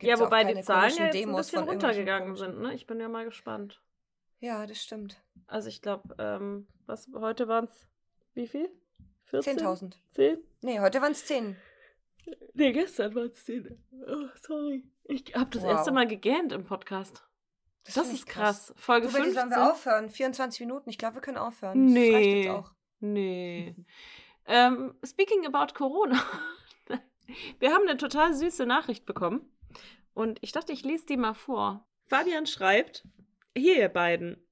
[0.01, 2.75] Ja, wobei die Zahlen ja jetzt ein bisschen runtergegangen sind, ne?
[2.75, 3.83] Ich bin ja mal gespannt.
[4.41, 5.23] Ja, das stimmt.
[5.47, 7.87] Also ich glaube, ähm, was heute waren es?
[8.35, 8.69] Wie viel?
[9.25, 9.59] 14?
[9.59, 9.95] 10.000.
[10.13, 10.39] 10?
[10.63, 11.57] Nee, heute waren es 10.
[12.55, 13.83] Nee, gestern waren es 10.
[14.07, 14.85] Oh, sorry.
[15.05, 15.71] Ich habe das Wow.
[15.71, 17.25] erste Mal gegähnt im Podcast.
[17.85, 18.75] Das, find ist ich krass.
[18.77, 19.41] Folge Du, Betty, 15.
[19.51, 20.11] sollen wir aufhören?
[20.11, 20.91] 24 Minuten.
[20.91, 21.87] Ich glaube, wir können aufhören.
[21.87, 22.43] Das reicht Nee.
[22.43, 22.73] jetzt auch.
[23.01, 23.77] Nee.
[24.47, 26.21] ähm, speaking about Corona.
[27.59, 29.51] Wir haben eine total süße Nachricht bekommen.
[30.17, 31.87] Und ich dachte, ich lese die mal vor.
[32.07, 33.05] Fabian schreibt:
[33.55, 34.43] Hier, ihr beiden.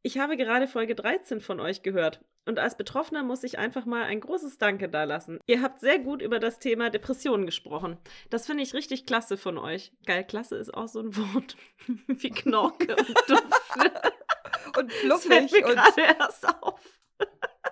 [0.00, 2.24] Ich habe gerade Folge 13 von euch gehört.
[2.46, 5.38] Und als Betroffener muss ich einfach mal ein großes Danke dalassen.
[5.46, 7.98] Ihr habt sehr gut über das Thema Depressionen gesprochen.
[8.30, 9.92] Das finde ich richtig klasse von euch.
[10.06, 11.58] Geil, klasse ist auch so ein Wort
[12.06, 13.44] wie Knorke und Duft.
[14.78, 15.52] Und Das fällt fluffig.
[15.52, 16.80] mir Und gerade erst auf.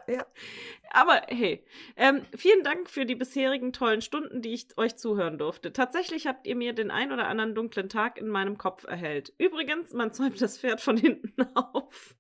[0.07, 0.27] Ja.
[0.91, 1.65] Aber hey,
[1.97, 5.73] ähm, vielen Dank für die bisherigen tollen Stunden, die ich euch zuhören durfte.
[5.73, 9.33] Tatsächlich habt ihr mir den ein oder anderen dunklen Tag in meinem Kopf erhellt.
[9.39, 12.15] Übrigens, man zäumt das Pferd von hinten auf.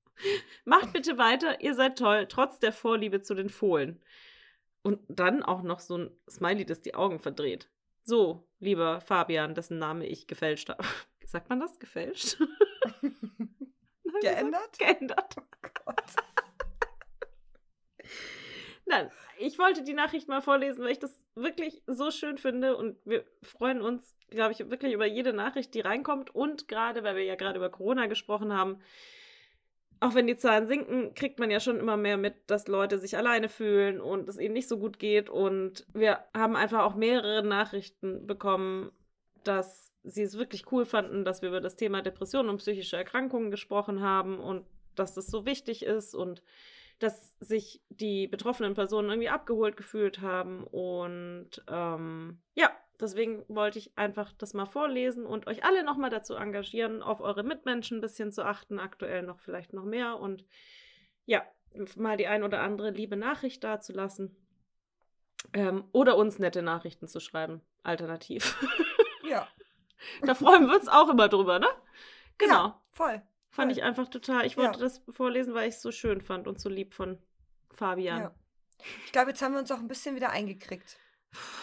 [0.65, 4.03] Macht bitte weiter, ihr seid toll, trotz der Vorliebe zu den Fohlen.
[4.83, 7.69] Und dann auch noch so ein Smiley, das die Augen verdreht.
[8.05, 10.83] So, lieber Fabian, dessen Name ich gefälscht habe.
[11.25, 11.79] Sagt man das?
[11.79, 12.39] Gefälscht?
[14.21, 14.79] geändert?
[14.79, 15.37] Geändert.
[15.85, 16.05] Gott.
[18.89, 22.97] Nein, ich wollte die Nachricht mal vorlesen, weil ich das wirklich so schön finde und
[23.05, 27.25] wir freuen uns, glaube ich, wirklich über jede Nachricht, die reinkommt und gerade, weil wir
[27.25, 28.81] ja gerade über Corona gesprochen haben,
[30.01, 33.17] auch wenn die Zahlen sinken, kriegt man ja schon immer mehr mit, dass Leute sich
[33.19, 37.43] alleine fühlen und es ihnen nicht so gut geht und wir haben einfach auch mehrere
[37.43, 38.91] Nachrichten bekommen,
[39.45, 43.51] dass sie es wirklich cool fanden, dass wir über das Thema Depressionen und psychische Erkrankungen
[43.51, 46.43] gesprochen haben und dass das so wichtig ist und
[46.99, 50.65] dass sich die betroffenen Personen irgendwie abgeholt gefühlt haben.
[50.65, 56.35] Und ähm, ja, deswegen wollte ich einfach das mal vorlesen und euch alle nochmal dazu
[56.35, 60.45] engagieren, auf eure Mitmenschen ein bisschen zu achten, aktuell noch vielleicht noch mehr und
[61.25, 61.43] ja,
[61.97, 64.37] mal die ein oder andere liebe Nachricht dazulassen.
[65.53, 68.57] Ähm, oder uns nette Nachrichten zu schreiben, alternativ.
[69.29, 69.47] Ja.
[70.23, 71.69] da freuen wir uns auch immer drüber, ne?
[72.39, 72.55] Genau.
[72.55, 73.23] Ja, voll.
[73.59, 74.47] Fand ich einfach total.
[74.47, 74.85] Ich wollte Ja.
[74.85, 77.19] das vorlesen, weil ich es so schön fand und so lieb von
[77.73, 78.21] Fabian.
[78.23, 78.35] Ja.
[79.07, 80.97] Ich glaube, jetzt haben wir uns auch ein bisschen wieder eingekriegt.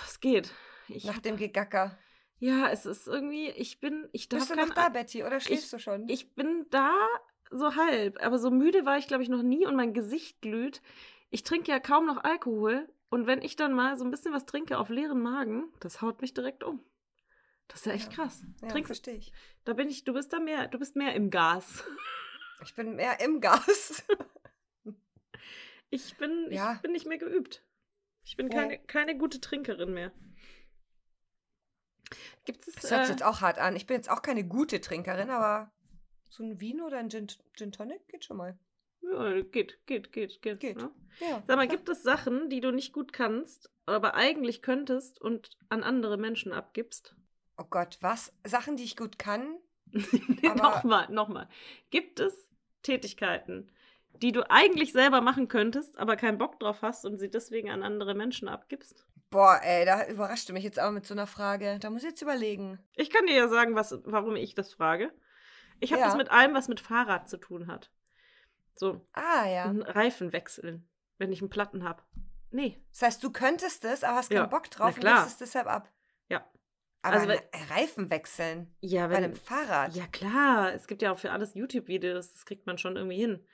[0.06, 0.52] Es geht.
[0.90, 1.98] Ich Nach dem Gegacker.
[2.40, 5.66] ja, es ist irgendwie, ich bin, ich darf Bist du noch da, Betty, oder schläfst
[5.66, 6.08] ich- du schon?
[6.10, 6.94] Ich bin da
[7.50, 10.82] so halb, aber so müde war ich, glaube ich, noch nie und mein Gesicht glüht.
[11.30, 14.46] Ich trinke ja kaum noch Alkohol und wenn ich dann mal so ein bisschen was
[14.46, 16.84] trinke auf leeren Magen, das haut mich direkt um.
[17.68, 18.16] Das ist ja echt Ja.
[18.24, 18.44] krass.
[18.62, 19.32] ja, Trinkst, verstehe ich.
[19.64, 21.84] da bin ich, du bist da mehr, du bist mehr im Gas.
[22.64, 24.04] Ich bin mehr im Gas.
[25.92, 26.74] Ich bin, Ja.
[26.74, 27.64] ich bin nicht mehr geübt.
[28.24, 28.62] Ich bin Ja.
[28.62, 30.12] keine, keine gute Trinkerin mehr.
[32.46, 32.76] Gibt es.
[32.76, 33.76] Das hört sich Äh, jetzt auch hart an.
[33.76, 35.72] Ich bin jetzt auch keine gute Trinkerin, aber
[36.30, 38.58] so ein Wien oder ein Gin, Gin Tonic geht schon mal.
[39.02, 40.60] ja, geht, geht, geht, geht.
[40.60, 40.78] Geht.
[40.78, 40.92] Ne?
[41.22, 41.44] Ja.
[41.48, 41.68] Sag mal, klar.
[41.68, 46.52] gibt es Sachen, die du nicht gut kannst, aber eigentlich könntest und an andere Menschen
[46.52, 47.16] abgibst?
[47.58, 48.34] Oh Gott, was?
[48.46, 49.58] Sachen, die ich gut kann?
[50.42, 51.48] Nee, nochmal, nochmal.
[51.90, 52.50] Gibt es
[52.82, 53.72] Tätigkeiten,
[54.22, 57.84] die du eigentlich selber machen könntest, aber keinen Bock drauf hast und sie deswegen an
[57.84, 59.06] andere Menschen abgibst?
[59.30, 61.78] Boah, ey, da überrascht du mich jetzt aber mit so einer Frage.
[61.80, 62.80] Da muss ich jetzt überlegen.
[62.96, 65.12] Ich kann dir ja sagen, was, warum ich das frage.
[65.80, 66.08] Ich habe Ja.
[66.08, 67.92] das mit allem, was mit Fahrrad zu tun hat.
[68.76, 69.72] So, Ah, ja.
[69.72, 70.88] Reifen wechseln,
[71.18, 72.04] wenn ich einen Platten habe.
[72.52, 72.82] Nee.
[72.92, 75.68] Das heißt, du könntest es, aber hast keinen Ja, Bock drauf und gibst es deshalb
[75.68, 75.90] ab.
[76.30, 76.46] Ja.
[77.06, 77.34] Aber Also,
[77.74, 79.96] Reifen wechseln Ja, bei einem Fahrrad.
[79.96, 80.74] Ja, klar.
[80.74, 83.46] Es gibt ja auch für alles YouTube-Videos, das kriegt man schon irgendwie hin.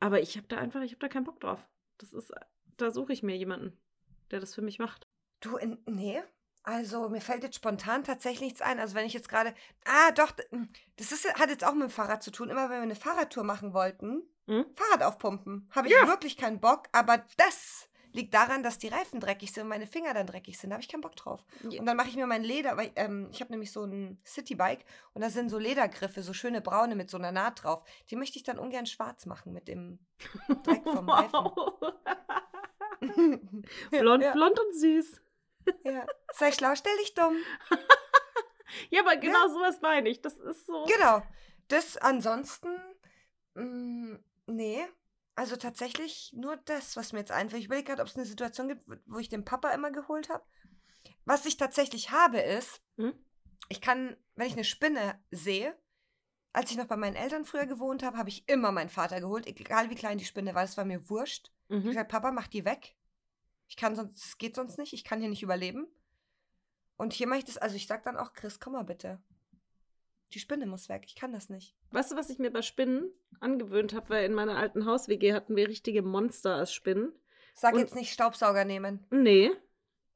[0.00, 1.60] Aber ich habe da einfach, ich habe da keinen Bock drauf.
[1.98, 2.32] Das ist,
[2.76, 3.76] da suche ich mir jemanden,
[4.30, 5.06] der das für mich macht.
[5.40, 6.20] Du, in, nee.
[6.62, 8.78] Also, mir fällt jetzt spontan tatsächlich nichts ein.
[8.78, 9.54] Also, wenn ich jetzt gerade.
[9.84, 12.50] Ah, doch, hm, das ist, hat jetzt auch mit dem Fahrrad zu tun.
[12.50, 14.64] Immer wenn wir eine Fahrradtour machen wollten, Hm?
[14.74, 15.68] Fahrrad aufpumpen.
[15.74, 16.06] Habe ich Ja.
[16.08, 16.88] wirklich keinen Bock.
[16.92, 20.70] Aber das liegt daran, dass die Reifen dreckig sind und meine Finger dann dreckig sind.
[20.70, 21.44] Da habe ich keinen Bock drauf.
[21.68, 21.80] Ja.
[21.80, 24.84] Und dann mache ich mir mein Leder, weil ähm, ich habe nämlich so ein Citybike
[25.14, 27.82] und da sind so Ledergriffe, so schöne braune mit so einer Naht drauf.
[28.10, 29.98] Die möchte ich dann ungern schwarz machen mit dem
[30.64, 31.50] Dreck vom Reifen.
[33.90, 35.20] Blond, ja, blond und süß.
[35.84, 36.06] ja.
[36.34, 37.36] Sei schlau, stell dich dumm.
[38.90, 40.20] Ja, aber genau sowas meine ich.
[40.20, 40.84] Das ist so.
[40.84, 41.22] Genau.
[41.68, 42.68] Das ansonsten,
[43.54, 44.86] mh, nee.
[45.38, 47.60] Also tatsächlich nur das, was mir jetzt einfällt.
[47.60, 50.44] Ich überlege gerade, ob es eine Situation gibt, wo ich den Papa immer geholt habe.
[51.26, 53.14] Was ich tatsächlich habe, ist, Hm?
[53.68, 55.78] ich kann, wenn ich eine Spinne sehe,
[56.52, 59.46] als ich noch bei meinen Eltern früher gewohnt habe, habe ich immer meinen Vater geholt,
[59.46, 60.62] egal wie klein die Spinne war.
[60.62, 61.52] Das war mir wurscht.
[61.68, 61.88] Ich habe Mhm.
[61.90, 62.96] gesagt, Papa, mach die weg.
[63.68, 64.92] Ich kann sonst, es geht sonst nicht.
[64.92, 65.86] Ich kann hier nicht überleben.
[66.96, 69.22] Und hier mache ich das, also ich sag dann auch, Chris, komm mal bitte.
[70.34, 71.04] Die Spinne muss weg.
[71.06, 71.74] Ich kann das nicht.
[71.90, 73.10] Weißt du, was ich mir bei Spinnen
[73.40, 74.10] angewöhnt habe?
[74.10, 77.12] Weil in meiner alten Haus-WG hatten wir richtige Monster als Spinnen.
[77.54, 79.06] Sag Und- jetzt nicht Staubsauger nehmen.
[79.10, 79.50] Nee,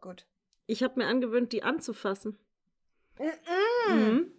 [0.01, 0.27] Gut.
[0.67, 2.39] ich habe mir angewöhnt, die anzufassen.
[3.89, 4.33] Mhm.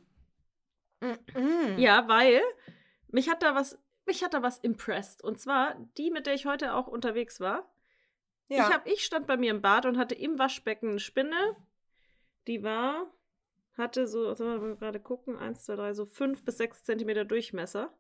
[1.02, 1.18] Mhm.
[1.36, 1.78] Mhm.
[1.80, 2.42] Ja, weil
[3.08, 5.24] mich hat da was, mich hat da was impressed.
[5.24, 7.70] Und zwar die, mit der ich heute auch unterwegs war.
[8.48, 8.68] ja.
[8.68, 11.56] Ich, hab, ich stand bei mir im Bad und hatte im Waschbecken eine Spinne.
[12.48, 13.12] Die war,
[13.78, 17.26] hatte so, sollen wir mal gerade gucken, eins, zwei, drei, so fünf bis sechs Zentimeter
[17.26, 17.94] Durchmesser.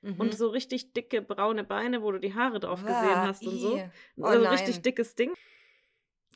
[0.00, 0.20] Mhm.
[0.20, 3.58] Und so richtig dicke braune Beine, wo du die Haare drauf gesehen Wah, hast und
[3.58, 3.82] so.
[4.16, 4.52] Oh also nein.
[4.52, 5.34] richtig dickes Ding.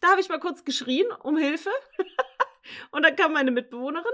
[0.01, 1.71] Da habe ich mal kurz geschrien um Hilfe.
[2.91, 4.13] und dann kam meine Mitbewohnerin,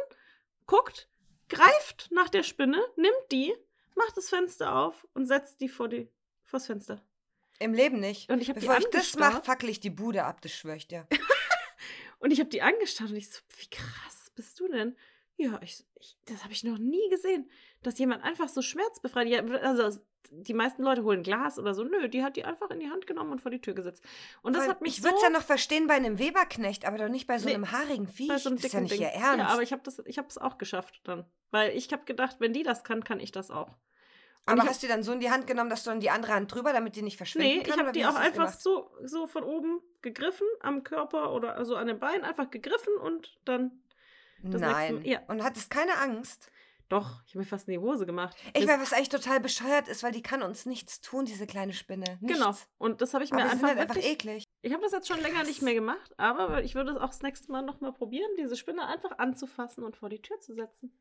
[0.66, 1.08] guckt,
[1.48, 3.54] greift nach der Spinne, nimmt die,
[3.94, 6.10] macht das Fenster auf und setzt die vor die
[6.44, 7.02] vors Fenster.
[7.58, 8.30] Im Leben nicht.
[8.30, 10.76] Und ich habe die Bevor ich das mache, fackel ich die Bude ab, das schwör
[10.76, 11.06] ich dir.
[12.20, 14.96] Und ich habe die angestarrt und ich so, wie krass bist du denn?
[15.36, 17.48] Ja, ich, ich das habe ich noch nie gesehen,
[17.82, 19.28] dass jemand einfach so schmerzbefreit.
[19.28, 21.84] Ja, also die meisten Leute holen Glas oder so.
[21.84, 24.02] Nö, die hat die einfach in die Hand genommen und vor die Tür gesetzt.
[24.42, 26.84] Und das Weil hat mich ich so würde es ja noch verstehen bei einem Weberknecht,
[26.86, 28.28] aber doch nicht bei so Nee, einem haarigen Viech.
[28.28, 29.02] bei so einem das ist ja nicht Ding.
[29.02, 29.38] ihr Ernst.
[29.38, 32.36] Ja, aber ich habe das, ich habe es auch geschafft dann, weil ich habe gedacht,
[32.40, 33.68] wenn die das kann, kann ich das auch.
[33.68, 36.00] Und aber ich hast du die dann so in die Hand genommen, dass du dann
[36.00, 37.74] die andere Hand drüber, damit die nicht verschwinden Nee, kann?
[37.74, 38.60] ich habe die auch einfach gemacht?
[38.60, 43.38] so, so von oben gegriffen, am Körper oder also an den Beinen einfach gegriffen und
[43.44, 43.82] dann.
[44.42, 44.94] Das Nein.
[44.96, 45.20] nächste- ja.
[45.28, 46.50] Und hattest keine Angst?
[46.88, 48.34] Doch, ich habe mir fast in die Hose gemacht.
[48.54, 51.74] Ich weiß, was eigentlich total bescheuert ist, weil die kann uns nichts tun, diese kleine
[51.74, 52.16] Spinne.
[52.22, 52.38] Nichts.
[52.38, 52.56] Genau.
[52.78, 54.44] Und das habe ich Aber mir sind einfach, halt einfach wirklich, eklig.
[54.62, 57.20] Ich habe das jetzt schon länger nicht mehr gemacht, aber ich würde es auch das
[57.20, 60.98] nächste Mal nochmal probieren, diese Spinne einfach anzufassen und vor die Tür zu setzen.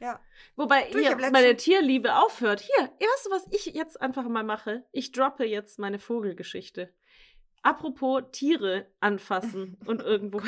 [0.00, 0.18] Ja.
[0.56, 2.60] Wobei Du, letztens- meine Tierliebe aufhört.
[2.60, 4.84] Hier, weißt du, was ich jetzt einfach mal mache?
[4.90, 6.92] Ich droppe jetzt meine Vogelgeschichte.
[7.62, 10.40] Apropos Tiere anfassen und irgendwo.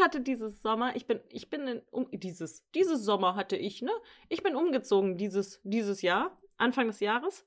[0.00, 3.82] Ich hatte dieses Sommer, ich bin, ich bin in, um, dieses, dieses Sommer hatte ich,
[3.82, 3.92] ne?
[4.28, 7.46] Ich bin umgezogen dieses, dieses Jahr, Anfang des Jahres.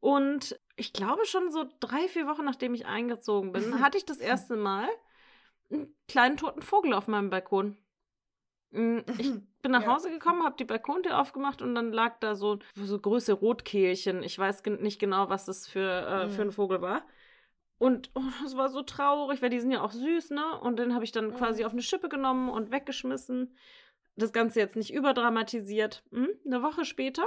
[0.00, 4.18] Und ich glaube schon so drei, vier Wochen nachdem ich eingezogen bin, hatte ich das
[4.18, 4.88] erste Mal
[5.70, 7.78] einen kleinen toten Vogel auf meinem Balkon.
[8.72, 9.32] Mm, Ich
[9.62, 9.94] bin nach Ja.
[9.94, 14.22] Hause gekommen, habe die Balkontür aufgemacht und dann lag da so, so große Rotkehlchen.
[14.22, 16.48] Ich weiß nicht genau, was das für, äh, für Mhm.
[16.48, 17.06] ein Vogel war.
[17.78, 20.58] Und oh, das war so traurig, weil die sind ja auch süß, ne?
[20.60, 21.66] Und den habe ich dann quasi Mhm.
[21.66, 23.54] auf eine Schippe genommen und weggeschmissen.
[24.16, 26.02] Das Ganze jetzt nicht überdramatisiert.
[26.10, 26.28] Hm?
[26.46, 27.24] Eine Woche später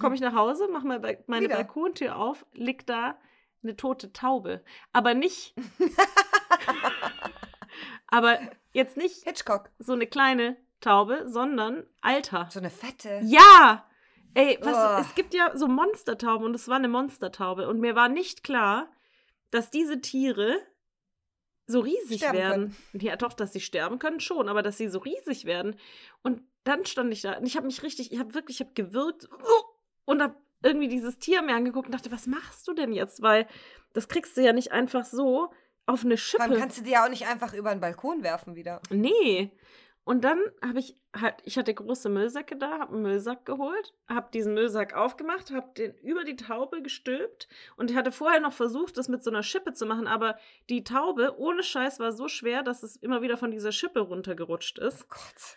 [0.00, 1.54] komme ich nach Hause, mache meine, Bal- meine Wieder.
[1.56, 3.16] Balkontür auf, liegt da
[3.62, 4.62] eine tote Taube.
[4.92, 5.54] Aber nicht,
[8.08, 8.38] aber
[8.72, 9.70] jetzt nicht Hitchcock.
[9.78, 12.48] so eine kleine Taube, sondern Alter.
[12.50, 13.20] So eine fette.
[13.24, 13.86] Ja!
[14.34, 15.00] Ey, was, Uah.
[15.00, 17.68] es gibt ja so Monstertauben und es war eine Monstertaube.
[17.68, 18.88] Und mir war nicht klar,
[19.50, 20.58] dass diese Tiere
[21.66, 22.76] so riesig Sterben werden.
[22.92, 25.76] Ja, doch, dass sie sterben können schon, aber dass sie so riesig werden.
[26.22, 28.74] Und dann stand ich da und ich habe mich richtig, ich habe wirklich, ich habe
[28.74, 29.28] gewirkt
[30.04, 33.22] und habe irgendwie dieses Tier mir angeguckt und dachte, was machst du denn jetzt?
[33.22, 33.46] Weil
[33.92, 35.50] das kriegst du ja nicht einfach so
[35.86, 36.56] auf eine Schippe.
[36.56, 38.80] kannst du die ja auch nicht einfach über den Balkon werfen wieder.
[38.90, 39.50] Nee.
[40.10, 44.28] Und dann habe ich halt, ich hatte große Müllsäcke da, habe einen Müllsack geholt, habe
[44.34, 47.46] diesen Müllsack aufgemacht, habe den über die Taube gestülpt
[47.76, 50.36] und ich hatte vorher noch versucht, das mit so einer Schippe zu machen, aber
[50.68, 54.80] die Taube ohne Scheiß war so schwer, dass es immer wieder von dieser Schippe runtergerutscht
[54.80, 55.04] ist.
[55.04, 55.56] Oh Gott.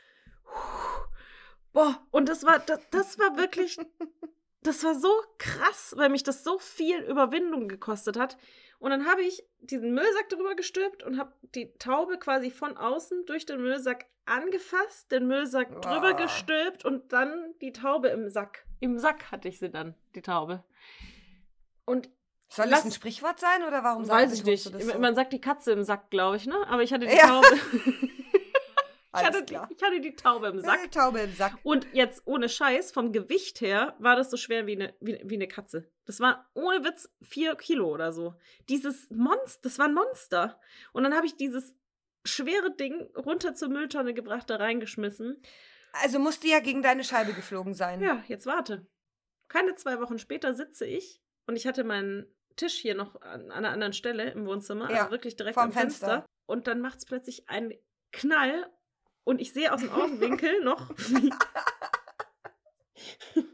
[1.71, 3.79] Boah, und das war, das, das war wirklich,
[4.61, 8.37] das war so krass, weil mich das so viel Überwindung gekostet hat.
[8.83, 13.25] Und dann habe ich diesen Müllsack drüber gestülpt und habe die Taube quasi von außen
[13.25, 16.11] durch den Müllsack angefasst, den Müllsack drüber Ah.
[16.11, 18.65] gestülpt und dann die Taube im Sack.
[18.81, 20.65] Im Sack hatte ich sie dann, die Taube.
[21.85, 22.09] Und
[22.49, 24.83] Soll das ein Sprichwort sein oder warum weiß sagst ich du nicht.
[24.91, 24.99] so?
[24.99, 26.55] Man sagt die Katze im Sack, glaube ich, ne?
[26.67, 27.27] Aber ich hatte die Ja.
[27.41, 27.47] Taube.
[29.15, 29.45] ich, hatte,
[29.77, 30.91] ich hatte die Taube im Sack.
[30.91, 31.53] Taube im Sack.
[31.63, 35.35] Und jetzt ohne Scheiß, vom Gewicht her war das so schwer wie eine, wie, wie
[35.35, 35.89] eine Katze.
[36.05, 38.35] Das war ohne Witz vier Kilo oder so.
[38.69, 40.59] Dieses Monster, das war ein Monster.
[40.91, 41.73] Und dann habe ich dieses
[42.25, 45.41] schwere Ding runter zur Mülltonne gebracht, da reingeschmissen.
[46.01, 48.01] Also musste ja gegen deine Scheibe geflogen sein.
[48.01, 48.87] Ja, jetzt warte.
[49.47, 53.69] Keine zwei Wochen später sitze ich und ich hatte meinen Tisch hier noch an, einer
[53.69, 56.07] anderen Stelle im Wohnzimmer, Ja, also wirklich direkt am Fenster.
[56.07, 56.25] Fenster.
[56.45, 57.73] Und dann macht es plötzlich einen
[58.11, 58.71] Knall
[59.23, 61.31] und ich sehe aus dem Augenwinkel noch, wie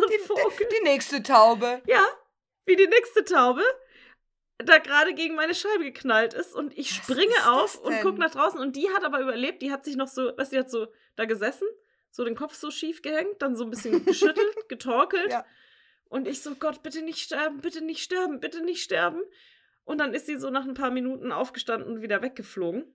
[0.00, 0.68] so ein Die, Vogel.
[0.70, 1.82] die nächste Taube.
[1.86, 2.04] Ja,
[2.64, 3.62] wie die nächste Taube
[4.58, 8.30] da gerade gegen meine Scheibe geknallt ist und ich Was springe auf und gucke nach
[8.30, 10.70] draußen und die hat aber überlebt, die hat sich noch so, weißt du, die hat
[10.70, 11.68] so da gesessen,
[12.10, 15.44] so den Kopf so schief gehängt, dann so ein bisschen geschüttelt, getorkelt Ja.
[16.08, 19.20] und ich so, Gott, bitte nicht sterben, bitte nicht sterben, bitte nicht sterben.
[19.84, 22.92] Und dann ist sie so nach ein paar Minuten aufgestanden und wieder weggeflogen.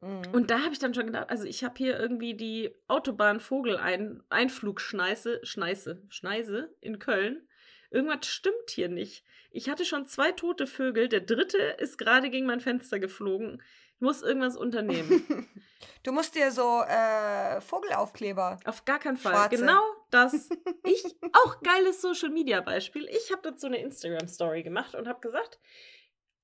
[0.00, 0.22] Mhm.
[0.32, 6.02] Und da habe ich dann schon gedacht, also ich habe hier irgendwie die Autobahn-Vogel-Einflugschneise, Schneise,
[6.08, 7.46] Schneise in Köln.
[7.90, 9.24] Irgendwas stimmt hier nicht.
[9.50, 11.08] Ich hatte schon zwei tote Vögel.
[11.08, 13.62] Der dritte ist gerade gegen mein Fenster geflogen.
[13.94, 15.46] Ich muss irgendwas unternehmen.
[16.02, 18.58] Du musst dir so äh, Vogelaufkleber.
[18.64, 19.34] Auf gar keinen Fall.
[19.34, 19.56] Schwarze.
[19.56, 20.48] Genau das.
[20.84, 23.06] Ich, auch geiles Social Media Beispiel.
[23.10, 25.60] Ich habe dazu eine Instagram Story gemacht und habe gesagt,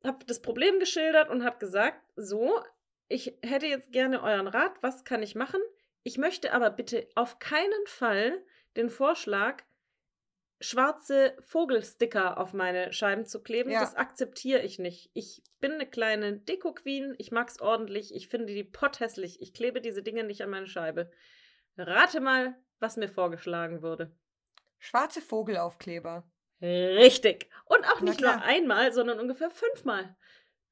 [0.05, 2.63] habe das Problem geschildert und habe gesagt, so,
[3.09, 5.61] ich hätte jetzt gerne euren Rat, was kann ich machen?
[6.03, 8.43] Ich möchte aber bitte auf keinen Fall
[8.77, 9.63] den Vorschlag,
[10.61, 13.71] schwarze Vogelsticker auf meine Scheiben zu kleben.
[13.71, 13.81] Ja.
[13.81, 15.11] Das akzeptiere ich nicht.
[15.15, 19.41] Ich bin eine kleine Deko-Queen, ich mag's ordentlich, ich finde die potthässlich.
[19.41, 21.11] Ich klebe diese Dinge nicht an meine Scheibe.
[21.77, 24.15] Rate mal, was mir vorgeschlagen wurde.
[24.79, 26.25] Schwarze Vogelaufkleber.
[26.61, 27.49] Richtig.
[27.67, 30.17] Und auch Na nicht nur einmal, sondern ungefähr fünfmal.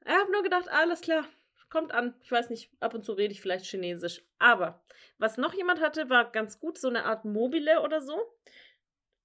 [0.04, 1.24] Ich habe nur gedacht, alles klar,
[1.72, 2.14] kommt an.
[2.20, 4.22] Ich weiß nicht, ab und zu rede ich vielleicht Chinesisch.
[4.38, 4.84] Aber
[5.18, 8.20] was noch jemand hatte, war ganz gut, so eine Art Mobile oder so.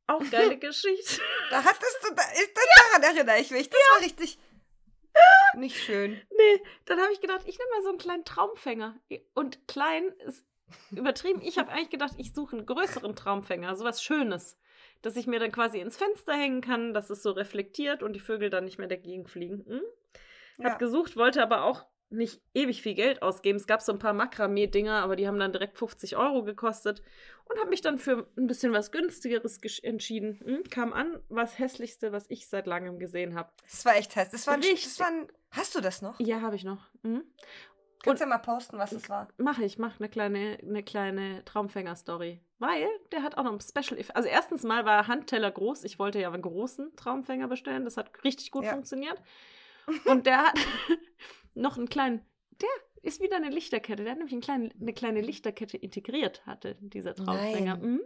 [0.07, 1.21] Auch geile Geschichte.
[1.49, 2.53] Da hattest du, da, ich,
[2.93, 3.69] daran erinnere ich mich.
[3.69, 4.39] Das war richtig
[5.55, 6.21] nicht schön.
[6.31, 8.95] Nee, dann habe ich gedacht, ich nehme mal so einen kleinen Traumfänger.
[9.33, 10.45] Und klein ist
[10.91, 11.41] übertrieben.
[11.41, 14.57] Ich habe eigentlich gedacht, ich suche einen größeren Traumfänger, sowas Schönes,
[15.01, 18.19] dass ich mir dann quasi ins Fenster hängen kann, dass es so reflektiert und die
[18.21, 19.65] Vögel dann nicht mehr dagegen fliegen.
[19.65, 19.81] Hm?
[20.63, 20.77] Hab Ja.
[20.77, 23.57] gesucht, wollte aber auch nicht ewig viel Geld ausgeben.
[23.57, 27.01] Es gab so ein paar Makramee-Dinger, aber die haben dann direkt 50 Euro gekostet
[27.45, 30.39] und habe mich dann für ein bisschen was günstigeres entschieden.
[30.43, 30.63] Hm?
[30.69, 33.51] Kam an, war das hässlichste, was ich seit langem gesehen habe.
[33.69, 34.31] Das war echt heiß.
[34.31, 36.19] Das war, ein, das war ein, Hast du das noch?
[36.19, 36.87] Ja, habe ich noch.
[37.03, 37.23] Hm?
[38.03, 39.27] Kannst du ja mal posten, was das war.
[39.37, 42.39] Mache ich, mache eine kleine, eine kleine Traumfänger-Story.
[42.59, 44.15] Weil der hat auch noch ein Special Effekt.
[44.15, 45.83] Also erstens mal war er Handteller groß.
[45.83, 47.85] Ich wollte ja einen großen Traumfänger bestellen.
[47.85, 48.71] Das hat richtig gut Ja.
[48.71, 49.21] funktioniert.
[50.05, 50.53] Und der hat
[51.57, 52.21] noch einen kleinen,
[52.61, 52.69] der
[53.01, 54.03] ist wieder eine Lichterkette.
[54.03, 57.77] Der hat nämlich einen kleinen, eine kleine Lichterkette integriert, hatte dieser Traumfänger.
[57.77, 58.01] Mhm.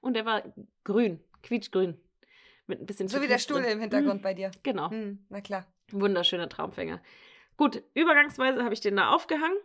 [0.00, 0.42] Und der war
[0.84, 2.00] grün, quietschgrün.
[2.66, 3.72] Mit ein bisschen So wie der Stuhl drin.
[3.72, 4.50] im Hintergrund Mhm, bei dir.
[4.62, 4.90] Genau.
[4.90, 5.66] Hm, na klar.
[5.90, 7.02] Wunderschöner Traumfänger.
[7.56, 9.58] Gut, übergangsweise habe ich den da aufgehangen.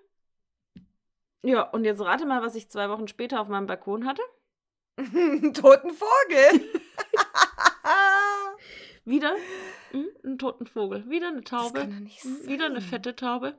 [1.43, 4.23] Ja, und jetzt rate mal, was ich zwei Wochen später auf meinem Balkon hatte.
[4.97, 6.61] Toten Vogel.
[9.05, 9.35] Wieder
[9.91, 12.09] hm, einen toten Vogel, wieder eine Taube, hm,
[12.45, 13.57] wieder eine fette Taube.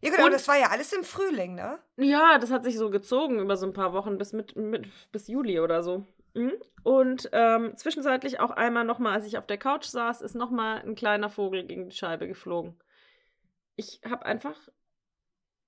[0.00, 1.78] Ja, genau, Und- das war ja alles im Frühling, ne?
[1.96, 5.28] Ja, das hat sich so gezogen über so ein paar Wochen bis mit, mit bis
[5.28, 6.06] Juli oder so.
[6.34, 6.52] Mhm.
[6.82, 10.94] Und ähm, zwischenzeitlich auch einmal nochmal, als ich auf der Couch saß, ist nochmal ein
[10.94, 12.78] kleiner Vogel gegen die Scheibe geflogen.
[13.74, 14.56] Ich habe einfach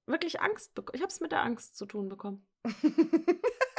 [0.07, 0.97] wirklich Angst bekommen.
[0.97, 2.47] Ich habe es mit der Angst zu tun bekommen.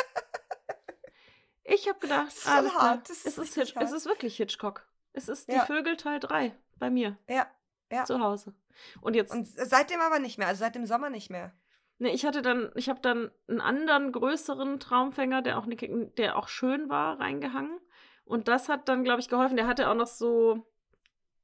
[1.72, 3.92] Ich habe gedacht, ist alles klar, hart, es, ist Hitch, es hart.
[3.94, 4.86] ist wirklich Hitchcock.
[5.14, 5.66] Es ist die Ja.
[5.66, 7.48] Vögel Teil 3 bei mir Ja,
[7.92, 8.06] ja.
[8.06, 8.54] zu Hause.
[9.02, 11.54] Und jetzt, Und seitdem aber nicht mehr, also seit dem Sommer nicht mehr.
[11.98, 16.38] ne, ich hatte dann, ich habe dann einen anderen größeren Traumfänger, der auch, ne, der
[16.38, 17.80] auch schön war, reingehangen.
[18.24, 19.58] Und das hat dann, glaube ich, geholfen.
[19.58, 20.66] Der hatte auch noch so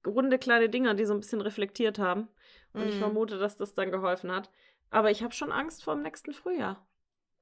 [0.05, 2.29] runde kleine Dinger, die so ein bisschen reflektiert haben.
[2.73, 2.99] Und ich Mhm.
[2.99, 4.49] vermute, dass das dann geholfen hat.
[4.91, 6.87] Aber ich habe schon Angst vor dem nächsten Frühjahr.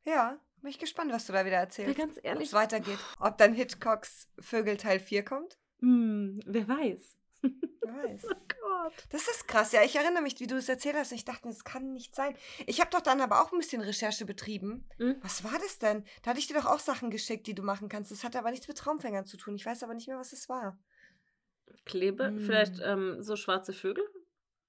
[0.05, 1.97] Ja, bin ich gespannt, was du da wieder erzählst.
[1.97, 2.97] ganz Ob ehrlich, es weitergeht.
[3.19, 5.57] Ob dann Hitchcocks Vögel Teil 4 kommt?
[5.79, 7.17] hm, wer weiß.
[7.41, 7.51] Wer
[8.05, 8.25] weiß.
[8.25, 8.93] Oh Gott.
[9.09, 9.83] Das ist krass, ja.
[9.83, 11.11] Ich erinnere mich, wie du es erzählt hast.
[11.11, 12.35] und Ich dachte, das kann nicht sein.
[12.65, 14.87] Ich habe doch dann aber auch ein bisschen Recherche betrieben.
[14.97, 15.17] Mhm.
[15.21, 16.05] Was war das denn?
[16.21, 18.11] Da hatte ich dir doch auch Sachen geschickt, die du machen kannst.
[18.11, 19.55] Das hatte aber nichts mit Traumfängern zu tun.
[19.55, 20.77] Ich weiß aber nicht mehr, was es war.
[21.85, 22.39] Klebe, Hm.
[22.39, 24.03] vielleicht ähm, so schwarze Vögel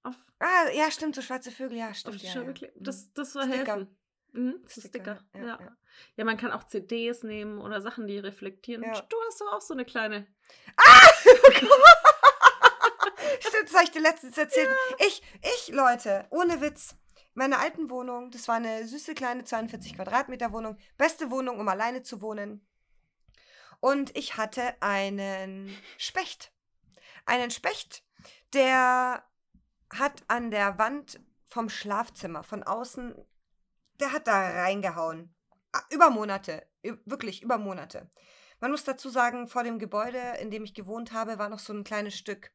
[0.02, 1.78] auf, Ah, ja, stimmt, so schwarze Vögel.
[1.78, 2.22] Ja, auf stimmt.
[2.22, 2.42] die Ja, ja.
[2.42, 2.56] Mhm.
[2.76, 3.74] Das, das war Sticker.
[3.76, 3.96] helfen.
[4.34, 5.24] Mhm, so Sticker, Sticker.
[5.34, 5.76] ja, Ja, ja.
[6.16, 6.24] ja.
[6.24, 8.82] man kann auch CDs nehmen oder Sachen, die reflektieren.
[8.82, 9.00] Ja.
[9.00, 10.26] Du hast doch auch so eine kleine.
[13.40, 14.68] Stimmt, das habe ich dir letztens erzählt.
[14.98, 16.96] Ich, ich, Leute, ohne Witz.
[17.34, 20.78] Meine alten Wohnung, das war eine süße kleine 42 Quadratmeter Wohnung.
[20.96, 22.64] Beste Wohnung, um alleine zu wohnen.
[23.80, 26.52] Und ich hatte einen Specht.
[27.26, 28.04] Einen Specht,
[28.52, 29.24] der
[29.92, 33.14] hat an der Wand vom Schlafzimmer von außen,
[34.00, 35.34] der hat da reingehauen.
[35.72, 36.66] Ah, Über Monate.
[37.04, 38.10] Wirklich über Monate.
[38.60, 41.72] Man muss dazu sagen, vor dem Gebäude, in dem ich gewohnt habe, war noch so
[41.72, 42.52] ein kleines Stück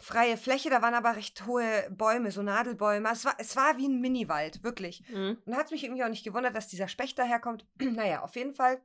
[0.00, 0.70] freie Fläche.
[0.70, 3.08] Da waren aber recht hohe Bäume, so Nadelbäume.
[3.12, 5.08] Es war, es war wie ein Miniwald, wirklich.
[5.08, 5.38] Mhm.
[5.44, 7.66] Und hat mich irgendwie auch nicht gewundert, dass dieser Specht daherkommt.
[7.78, 8.80] naja, auf jeden Fall.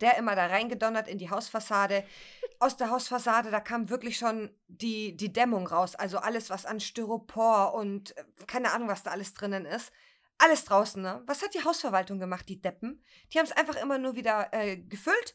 [0.00, 2.04] Der immer da reingedonnert in die Hausfassade.
[2.60, 5.94] Aus der Hausfassade, da kam wirklich schon die, die Dämmung raus.
[5.94, 9.92] Also alles, was an Styropor und äh, keine Ahnung, was da alles drinnen ist.
[10.38, 11.22] Alles draußen, ne?
[11.26, 13.02] Was hat die Hausverwaltung gemacht, die Deppen?
[13.32, 15.34] Die haben es einfach immer nur wieder äh, gefüllt,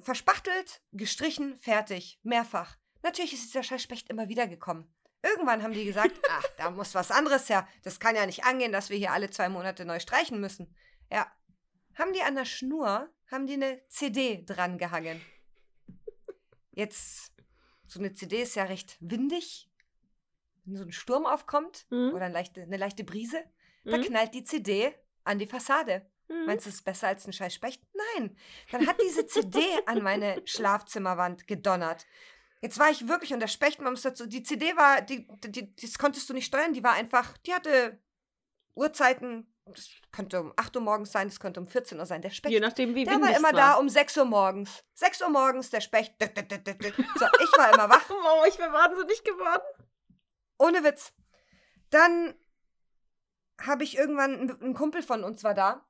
[0.00, 2.18] verspachtelt, gestrichen, fertig.
[2.24, 2.76] Mehrfach.
[3.02, 4.92] Natürlich ist dieser Scheißspecht immer wieder gekommen.
[5.22, 7.68] Irgendwann haben die gesagt, ach, da muss was anderes her.
[7.84, 10.74] Das kann ja nicht angehen, dass wir hier alle zwei Monate neu streichen müssen.
[11.10, 11.30] Ja.
[11.94, 15.20] Haben die an der Schnur, haben die eine CD dran gehangen.
[16.72, 17.32] Jetzt,
[17.86, 19.70] so eine CD ist ja recht windig.
[20.64, 22.12] Wenn so ein Sturm aufkommt Mhm.
[22.14, 23.42] oder eine leichte, eine leichte Brise,
[23.84, 24.02] da Mhm.
[24.02, 26.08] knallt die CD an die Fassade.
[26.28, 26.46] Mhm.
[26.46, 27.82] Meinst du, es ist besser als ein scheiß Specht?
[28.16, 28.36] Nein.
[28.72, 32.04] Dann hat diese CD an meine Schlafzimmerwand gedonnert.
[32.62, 35.74] Jetzt war ich wirklich, und der Specht, man muss dazu, die CD war, die, die,
[35.76, 38.00] das konntest du nicht steuern, die war einfach, die hatte
[38.74, 42.22] Uhrzeiten, das könnte um 8 Uhr morgens sein, das könnte um 14 Uhr sein.
[42.22, 44.84] Der Specht, Je nachdem, wie der war immer da um 6 Uhr morgens.
[44.94, 46.14] 6 Uhr morgens, der Specht.
[46.20, 48.08] So, ich war immer wach.
[48.10, 49.62] Oh, ich bin wahnsinnig geworden.
[50.58, 51.12] Ohne Witz.
[51.90, 52.34] Dann
[53.60, 55.85] habe ich irgendwann, ein Kumpel von uns war da.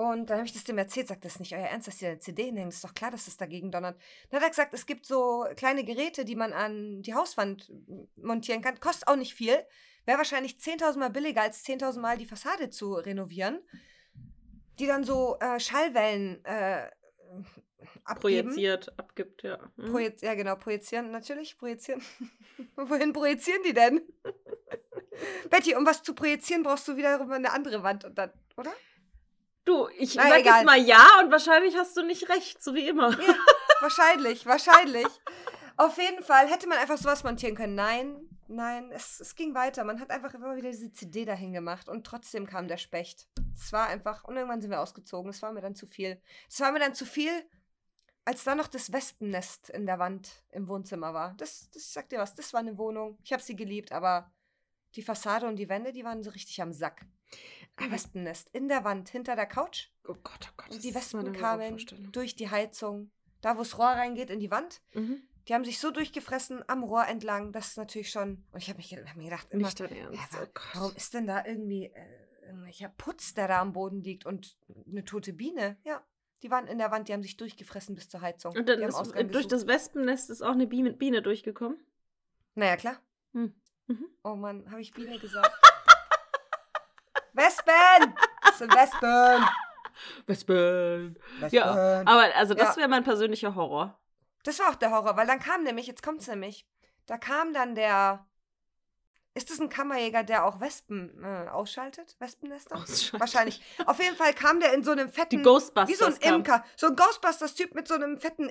[0.00, 2.08] Und dann habe ich das dem erzählt, sagt, das ist nicht euer Ernst, dass ihr
[2.08, 2.72] eine CD hinhängt.
[2.72, 4.00] Ist doch klar, dass das dagegen donnert.
[4.30, 7.70] Dann hat er gesagt, es gibt so kleine Geräte, die man an die Hauswand
[8.16, 8.80] montieren kann.
[8.80, 9.58] Kostet auch nicht viel.
[10.06, 13.60] Wäre wahrscheinlich 10.000 Mal billiger, als 10.000 Mal die Fassade zu renovieren.
[14.78, 16.88] Die dann so äh, Schallwellen äh,
[18.04, 18.48] abgeben.
[18.48, 19.58] Projiziert, abgibt, ja.
[19.76, 19.90] Mhm.
[19.90, 22.00] Projiz ja, genau, projizieren, natürlich, projizieren.
[22.74, 24.00] Wohin projizieren die denn?
[25.50, 28.72] Betty, um was zu projizieren, brauchst du wiederum eine andere Wand und dann, oder?
[29.64, 30.56] Du, ich Na, sag egal.
[30.56, 33.10] jetzt mal ja und wahrscheinlich hast du nicht recht, so wie immer.
[33.10, 33.34] Ja,
[33.80, 35.06] wahrscheinlich, wahrscheinlich.
[35.76, 37.74] Auf jeden Fall hätte man einfach sowas montieren können.
[37.74, 39.84] Nein, nein, es, es ging weiter.
[39.84, 43.28] Man hat einfach immer wieder diese CD dahin gemacht und trotzdem kam der Specht.
[43.54, 45.30] Es war einfach, und irgendwann sind wir ausgezogen.
[45.30, 46.20] Es war mir dann zu viel.
[46.48, 47.30] Es war mir dann zu viel,
[48.24, 51.34] als da noch das Wespennest in der Wand im Wohnzimmer war.
[51.38, 53.18] Das, das sagt dir was, das war eine Wohnung.
[53.24, 54.30] Ich habe sie geliebt, aber
[54.96, 57.06] die Fassade und die Wände, die waren so richtig am Sack.
[57.80, 59.88] Ein Aber- Wespennest in der Wand, hinter der Couch.
[60.06, 60.70] Oh Gott, oh Gott.
[60.70, 61.76] Und die Wespen kamen
[62.12, 63.10] durch die Heizung.
[63.40, 64.82] Da, wo das Rohr reingeht, in die Wand.
[64.92, 65.22] Mhm.
[65.48, 67.52] Die haben sich so durchgefressen am Rohr entlang.
[67.52, 68.44] Das ist natürlich schon.
[68.52, 70.32] Und ich habe mich, hab mir gedacht, immer, Nicht dein Ernst.
[70.34, 70.70] wa- Oh Gott.
[70.74, 75.04] warum ist denn da irgendwie äh, irgendwelcher Putz, der da am Boden liegt und eine
[75.04, 75.78] tote Biene?
[75.84, 76.04] Ja.
[76.42, 78.54] Die waren in der Wand, die haben sich durchgefressen bis zur Heizung.
[78.56, 79.52] Und dann ist, durch gesucht.
[79.52, 81.78] das Wespennest ist auch eine Biene, Biene durchgekommen.
[82.54, 82.96] Naja, klar.
[83.32, 83.54] Hm.
[83.86, 84.06] Mhm.
[84.22, 85.50] Oh Mann, habe ich Biene gesagt?
[87.32, 88.14] Wespen!
[88.42, 89.48] Das sind Wespen!
[90.26, 91.18] Wespen.
[91.40, 91.50] Wespen.
[91.58, 92.76] Ja, aber also das Ja.
[92.78, 93.98] wäre mein persönlicher Horror.
[94.44, 96.66] Das war auch der Horror, weil dann kam nämlich, jetzt kommt's nämlich,
[97.06, 98.26] da kam dann der.
[99.32, 102.16] Ist das ein Kammerjäger, der auch Wespen äh, ausschaltet?
[102.18, 102.74] Wespennester?
[102.76, 103.20] Ausschaltet.
[103.20, 103.62] Wahrscheinlich.
[103.86, 105.36] Auf jeden Fall kam der in so einem fetten.
[105.38, 105.88] Die Ghostbusters.
[105.88, 106.34] wie so ein.
[106.34, 106.64] Imker.
[106.76, 108.50] So ein Ghostbusters-Typ mit so einem fetten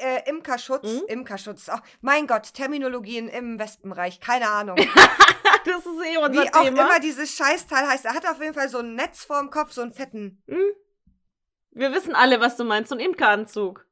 [0.00, 0.84] äh, Imkerschutz.
[0.84, 1.02] Mhm.
[1.08, 1.68] Imkerschutz.
[1.68, 4.20] Ach, mein Gott, Terminologien im Wespenreich.
[4.20, 4.76] Keine Ahnung.
[5.64, 6.82] Das ist eh unser Wie auch Thema.
[6.82, 8.06] immer dieses Scheißteil heißt.
[8.06, 10.42] Er hat auf jeden Fall so ein Netz vorm Kopf, so einen fetten.
[10.48, 10.72] Hm?
[11.72, 12.88] Wir wissen alle, was du meinst.
[12.88, 13.86] So ein Imkeranzug.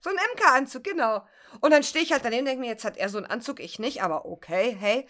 [0.00, 1.24] So ein Imkeranzug, genau.
[1.60, 3.60] Und dann stehe ich halt daneben und denke mir, jetzt hat er so einen Anzug,
[3.60, 5.06] ich nicht, aber okay, hey.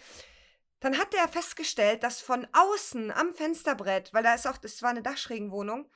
[0.81, 4.89] Dann hat er festgestellt, dass von außen am Fensterbrett, weil da ist auch, das war
[4.91, 5.89] eine Dachschrägenwohnung,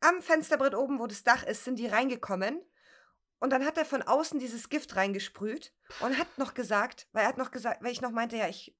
[0.00, 2.62] am Fensterbrett oben, wo das Dach ist, sind die reingekommen.
[3.44, 5.70] Und dann hat er von außen dieses Gift reingesprüht
[6.00, 8.74] und hat noch gesagt, weil er hat noch gesagt, weil ich noch meinte, ja, ich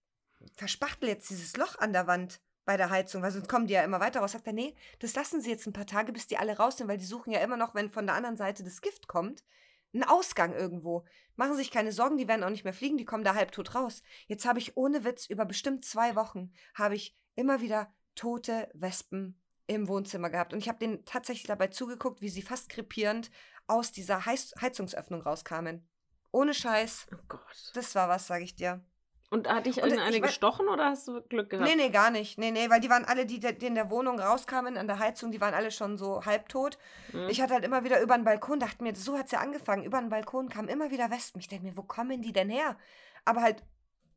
[0.57, 3.85] verspachtel jetzt dieses Loch an der Wand bei der Heizung, weil sonst kommen die ja
[3.85, 4.33] immer weiter raus.
[4.33, 6.89] Sagt er, nee, das lassen sie jetzt ein paar Tage, bis die alle raus sind,
[6.89, 9.45] weil die suchen ja immer noch, wenn von der anderen Seite das Gift kommt,
[9.93, 11.05] einen Ausgang irgendwo.
[11.37, 14.03] Machen sich keine Sorgen, die werden auch nicht mehr fliegen, die kommen da halbtot raus.
[14.29, 19.39] Jetzt habe ich ohne Witz über bestimmt zwei Wochen habe ich immer wieder tote Wespen
[19.67, 20.53] im Wohnzimmer gehabt.
[20.53, 23.31] Und ich habe denen tatsächlich dabei zugeguckt, wie sie fast krepierend
[23.67, 25.87] aus dieser Heiz Heizungsöffnung rauskamen.
[26.33, 27.07] Ohne Scheiß.
[27.13, 27.71] Oh Gott.
[27.75, 28.83] Das war was, sage ich dir.
[29.31, 31.69] Und hat dich irgendeine gestochen oder hast du Glück gehabt?
[31.69, 32.39] Nee, nee, gar nicht.
[32.39, 35.33] Nee, nee, weil die waren alle, die, die in der Wohnung rauskamen an der Heizung,
[35.33, 36.79] die waren alle schon so halbtot.
[37.11, 37.29] Hm.
[37.29, 39.83] Ich hatte halt immer wieder über den Balkon, dachte mir, so hat es ja angefangen.
[39.85, 41.41] Über den Balkon kamen immer wieder Wespen.
[41.41, 42.77] Ich denke mir, wo kommen die denn her?
[43.25, 43.65] Aber halt,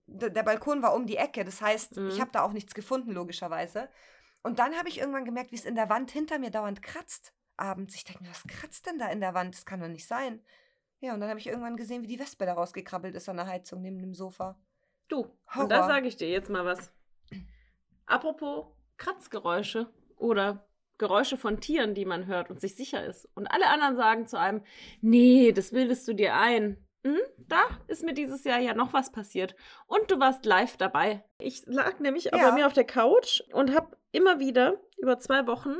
[0.05, 1.43] der Balkon war um die Ecke.
[1.43, 2.09] Das heißt, Mhm.
[2.09, 3.89] ich habe da auch nichts gefunden, logischerweise.
[4.43, 7.33] Und dann habe ich irgendwann gemerkt, wie es in der Wand hinter mir dauernd kratzt.
[7.57, 7.95] Abends.
[7.95, 9.55] Ich denke mir, was kratzt denn da in der Wand?
[9.55, 10.41] Das kann doch nicht sein.
[10.99, 13.47] Ja, und dann habe ich irgendwann gesehen, wie die Wespe da rausgekrabbelt ist an der
[13.47, 14.59] Heizung neben dem Sofa.
[15.07, 15.63] Du, Horror.
[15.63, 16.91] und da sage ich dir jetzt mal was.
[18.05, 18.65] Apropos
[18.97, 23.29] Kratzgeräusche oder Geräusche von Tieren, die man hört und sich sicher ist.
[23.35, 24.63] Und alle anderen sagen zu einem,
[25.01, 26.83] nee, das bildest du dir ein.
[27.05, 27.19] Hm?
[27.37, 29.55] Da ist mir dieses Jahr ja noch was passiert.
[29.85, 31.23] Und du warst live dabei.
[31.39, 32.49] Ich lag nämlich auch Ja.
[32.49, 35.75] bei mir auf der Couch und habe immer wieder über zwei Wochen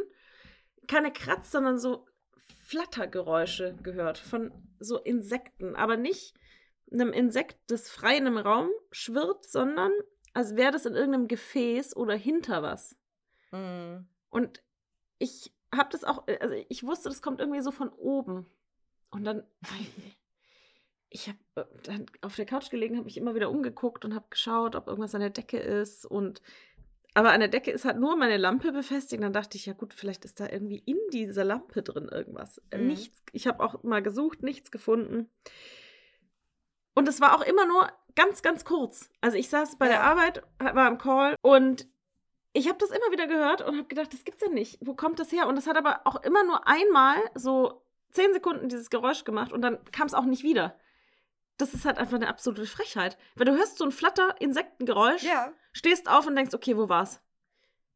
[0.88, 2.06] keine Kratz, sondern so
[2.64, 5.76] Flattergeräusche gehört von so Insekten.
[5.76, 6.34] Aber nicht
[6.92, 9.92] einem Insekt, das frei in einem Raum schwirrt, sondern
[10.34, 12.96] als wäre das in irgendeinem Gefäß oder hinter was.
[13.52, 14.08] Mhm.
[14.30, 14.64] Und
[15.18, 18.46] ich habe das auch, also ich wusste, das kommt irgendwie so von oben.
[19.10, 19.44] Und dann,
[21.10, 24.76] ich habe dann auf der Couch gelegen, habe mich immer wieder umgeguckt und habe geschaut,
[24.76, 26.06] ob irgendwas an der Decke ist.
[26.06, 26.42] Und
[27.18, 29.24] aber an der Decke ist halt nur meine Lampe befestigt.
[29.24, 32.62] Dann dachte ich, ja gut, vielleicht ist da irgendwie in dieser Lampe drin irgendwas.
[32.70, 32.88] Äh, Mhm.
[32.90, 33.20] Nichts.
[33.32, 35.28] Ich habe auch mal gesucht, nichts gefunden.
[36.94, 39.10] Und es war auch immer nur ganz, ganz kurz.
[39.20, 40.02] Also ich saß bei der Ja.
[40.04, 41.88] Arbeit, war im Call und
[42.54, 44.78] ich habe das immer wieder gehört und habe gedacht, das gibt's ja nicht.
[44.82, 45.48] Wo kommt das her?
[45.48, 49.62] Und das hat aber auch immer nur einmal so zehn Sekunden dieses Geräusch gemacht und
[49.64, 50.76] dann kam es auch nicht wieder.
[51.58, 53.18] Das ist halt einfach eine absolute Frechheit.
[53.36, 57.20] Weil du hörst so ein Flatter-Insektengeräusch, Ja, stehst auf und denkst, okay, wo war's?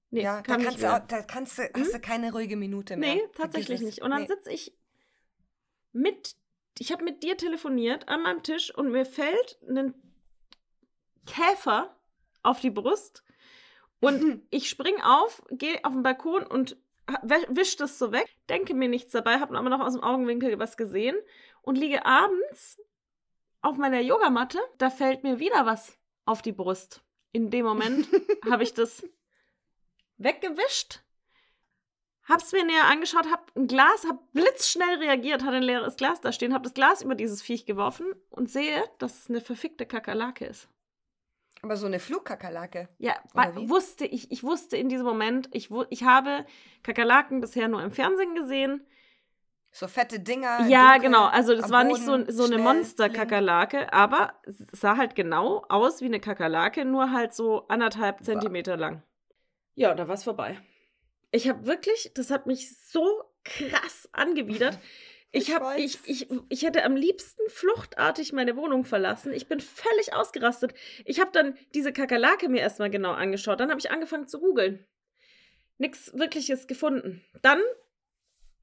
[0.09, 2.57] Nee, ja da, kam nicht kannst du, auch, da kannst du, hast du keine ruhige
[2.57, 3.15] Minute mehr.
[3.15, 4.01] Nee, tatsächlich nicht.
[4.01, 4.27] Und dann Nee.
[4.27, 4.73] sitze ich
[5.93, 6.35] mit,
[6.79, 9.93] ich habe mit dir telefoniert an meinem Tisch und mir fällt ein
[11.25, 11.95] Käfer
[12.43, 13.23] auf die Brust
[13.99, 16.77] und ich spring auf, gehe auf den Balkon und
[17.49, 20.77] wisch das so weg, denke mir nichts dabei, habe aber noch aus dem Augenwinkel was
[20.77, 21.15] gesehen
[21.61, 22.79] und liege abends
[23.61, 27.01] auf meiner Yogamatte, da fällt mir wieder was auf die Brust.
[27.31, 28.07] In dem Moment
[28.49, 29.03] habe ich das
[30.17, 31.01] weggewischt,
[32.23, 36.31] hab's mir näher angeschaut, hab ein Glas, hab blitzschnell reagiert, hatte ein leeres Glas da
[36.31, 40.45] stehen, hab das Glas über dieses Viech geworfen und sehe, dass es eine verfickte Kakerlake
[40.45, 40.67] ist.
[41.61, 42.89] Aber so eine Flugkakerlake.
[42.97, 43.13] Ja,
[43.55, 46.45] wusste ich, ich wusste in diesem Moment, ich, ich habe
[46.81, 48.85] Kakerlaken bisher nur im Fernsehen gesehen.
[49.73, 50.67] So fette Dinger.
[50.67, 54.97] ja, dunkel, genau, also das war nicht so, Boden, so eine Monster-Kakerlake, aber es sah
[54.97, 59.01] halt genau aus wie eine Kakerlake, nur halt so anderthalb Zentimeter lang.
[59.75, 60.59] Ja, da war es vorbei.
[61.31, 64.77] Ich habe wirklich, das hat mich so krass angewidert.
[65.33, 69.31] Ich, hab, ich, ich, ich hätte am liebsten fluchtartig meine Wohnung verlassen.
[69.31, 70.73] Ich bin völlig ausgerastet.
[71.05, 73.61] Ich habe dann diese Kakerlake mir erstmal genau angeschaut.
[73.61, 74.85] Dann habe ich angefangen zu googeln.
[75.77, 77.23] Nichts Wirkliches gefunden.
[77.41, 77.61] Dann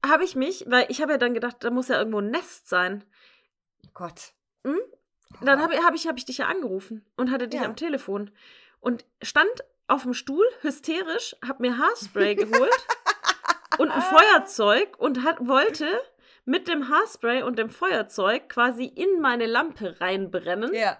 [0.05, 2.67] habe ich mich, weil ich habe ja dann gedacht, da muss ja irgendwo ein Nest
[2.69, 3.03] sein.
[3.93, 4.33] Gott.
[4.65, 4.79] Hm?
[5.41, 7.65] Dann habe hab ich, hab ich dich ja angerufen und hatte dich Ja.
[7.67, 8.31] am Telefon
[8.79, 9.49] und stand
[9.87, 12.87] auf dem Stuhl, hysterisch, habe mir Haarspray geholt
[13.79, 15.87] und ein Feuerzeug und hat, wollte
[16.45, 20.97] mit dem Haarspray und dem Feuerzeug quasi in meine Lampe reinbrennen, Ja.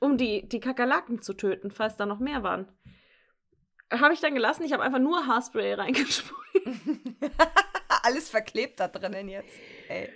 [0.00, 2.68] um die, die Kakerlaken zu töten, falls da noch mehr waren.
[3.92, 6.34] Habe ich dann gelassen, ich habe einfach nur Haarspray reingesprüht.
[8.02, 9.54] Alles verklebt da drinnen jetzt.
[9.88, 10.10] Ey.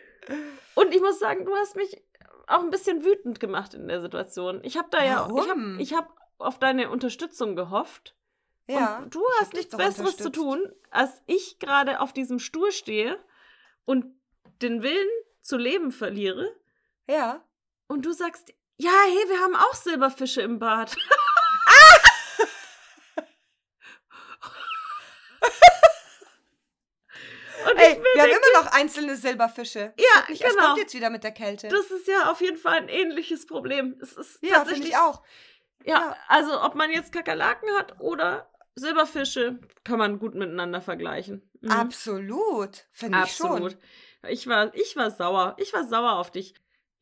[0.75, 2.03] Und ich muss sagen, du hast mich
[2.47, 4.61] auch ein bisschen wütend gemacht in der Situation.
[4.63, 5.79] Ich habe da ja, ich habe Warum?
[5.79, 8.15] hab auf deine Unterstützung gehofft.
[8.71, 8.99] Ja.
[8.99, 13.19] und du hast nichts Besseres zu tun, als ich gerade auf diesem Stuhl stehe
[13.87, 14.05] und
[14.61, 15.09] den Willen
[15.41, 16.55] zu leben verliere.
[17.09, 17.43] Ja.
[17.87, 20.95] Und du sagst, ja, hey, wir haben auch Silberfische im Bad.
[27.79, 29.93] Ey, wir haben immer noch einzelne Silberfische.
[29.97, 30.67] Es Ja, nicht, genau.
[30.67, 31.69] kommt jetzt wieder mit der Kälte.
[31.69, 33.97] das ist ja auf jeden Fall ein ähnliches Problem.
[34.03, 35.23] Es ist ja, tatsächlich ich auch.
[35.85, 36.17] Ja, Ja.
[36.29, 41.51] also ob man jetzt Kakerlaken hat oder Silberfische, kann man gut miteinander vergleichen.
[41.61, 41.71] Mhm.
[41.71, 42.87] Absolut.
[42.93, 43.73] Finde ich Absolut.
[43.73, 43.81] schon.
[44.31, 45.55] Ich war, ich war sauer.
[45.59, 46.55] Ich war sauer auf dich.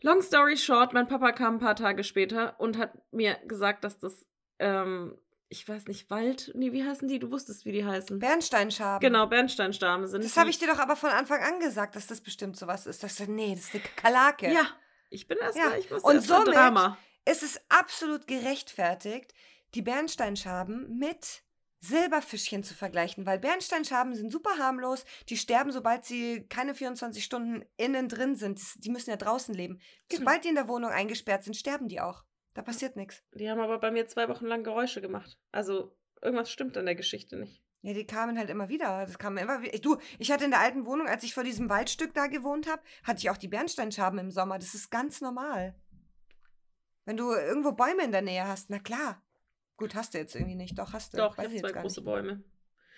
[0.03, 3.99] Long story short, mein Papa kam ein paar Tage später und hat mir gesagt, dass
[3.99, 4.27] das,
[4.59, 5.19] ähm,
[5.49, 7.19] ich weiß nicht, Wald, nee, wie heißen die?
[7.19, 8.19] Du wusstest, wie die heißen.
[8.19, 9.01] Bernsteinschaben.
[9.07, 10.25] genau, Bernsteinstarme sind.
[10.25, 13.03] Das habe ich dir doch aber von Anfang an gesagt, dass das bestimmt sowas ist.
[13.03, 14.53] Das, nee, das ist eine Kakerlake.
[14.53, 14.67] Ja,
[15.11, 16.99] ich bin erst Ja, mal, ich muss und erst somit- Drama.
[17.25, 19.35] Es ist absolut gerechtfertigt,
[19.75, 21.43] die Bernsteinschaben mit
[21.81, 27.65] Silberfischchen zu vergleichen, weil Bernsteinschaben sind super harmlos, die sterben, sobald sie keine 24 Stunden
[27.77, 28.59] innen drin sind.
[28.59, 29.81] Das- Die müssen ja draußen leben.
[30.09, 30.21] Genau.
[30.21, 32.25] Sobald die in der Wohnung eingesperrt sind, sterben die auch.
[32.57, 33.23] Da passiert nichts.
[33.35, 35.39] Die haben aber bei mir zwei Wochen lang Geräusche gemacht.
[35.53, 37.63] Also irgendwas stimmt an der Geschichte nicht.
[37.83, 39.05] Ja, die kamen halt immer wieder.
[39.05, 39.79] Das kam immer wieder.
[39.79, 42.81] Du, ich hatte in der alten Wohnung, als ich vor diesem Waldstück da gewohnt habe,
[43.05, 44.59] hatte ich auch die Bernsteinschaben im Sommer.
[44.59, 45.79] Das ist ganz normal.
[47.05, 49.23] Wenn du irgendwo Bäume in der Nähe hast, na klar.
[49.77, 50.79] Gut, hast du jetzt irgendwie nicht.
[50.79, 51.19] Doch, hast du.
[51.19, 52.07] Doch, Weiß ich habe zwei große nicht.
[52.07, 52.43] Bäume.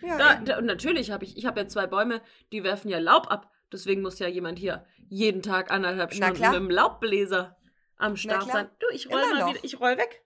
[0.03, 3.01] Ja, Da, da, und natürlich habe ich, ich habe ja zwei Bäume, die werfen ja
[3.01, 3.51] Laub ab.
[3.73, 7.58] Deswegen muss ja jemand hier jeden Tag anderthalb Stunden mit dem Laubbläser
[7.99, 8.71] am Start sein.
[8.79, 9.49] Du, ich roll Immer mal noch.
[9.55, 10.25] wieder, ich roll weg.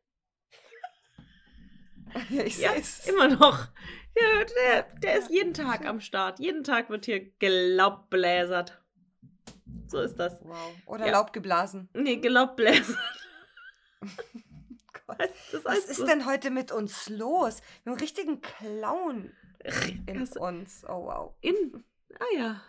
[2.31, 3.07] ja, ich Ja, seh's.
[3.09, 3.69] immer noch.
[4.15, 6.39] Ja, der, der ist jeden Tag am Start.
[6.39, 8.83] Jeden Tag wird hier gelaubbläsert.
[9.87, 10.41] So ist das.
[10.45, 10.73] Wow.
[10.87, 11.13] Oder Ja.
[11.13, 11.89] Laub geblasen.
[11.95, 12.99] Nee, gelaubbläsert.
[15.07, 15.19] Gott.
[15.53, 16.07] Das Was ist so.
[16.07, 17.61] denn heute mit uns los?
[17.61, 19.33] Haben einen richtigen Clown
[20.07, 20.85] in Hast du uns.
[20.89, 21.35] Oh, wow.
[21.41, 21.85] in.
[22.19, 22.61] Ah ja.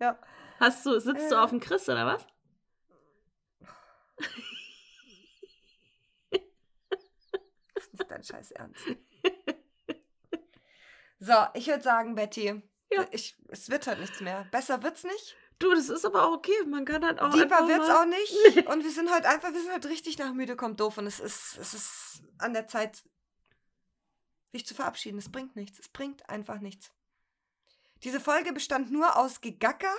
[0.00, 0.18] Ja.
[0.60, 1.38] Hast du, sitzt du Äh.
[1.38, 2.26] auf dem Chris oder was?
[7.74, 8.84] Das ist nicht dein Scheiß Ernst.
[11.20, 12.62] So, ich würde sagen, Betty,
[12.92, 13.06] Ja.
[13.10, 14.46] ich, es wird heute nichts mehr.
[14.50, 15.36] Besser wird's nicht.
[15.58, 16.52] Du, das ist aber auch okay.
[16.66, 17.32] Man kann halt auch.
[17.32, 18.66] Deeper wird's auch nicht.
[18.68, 20.98] Und wir sind heute einfach, wir sind heute richtig nach müde, kommt doof.
[20.98, 23.02] Und es ist, es ist an der Zeit,
[24.52, 25.18] sich zu verabschieden.
[25.18, 25.80] Es bringt nichts.
[25.80, 26.92] Es bringt einfach nichts.
[28.04, 29.92] Diese Folge bestand nur aus Gegacker,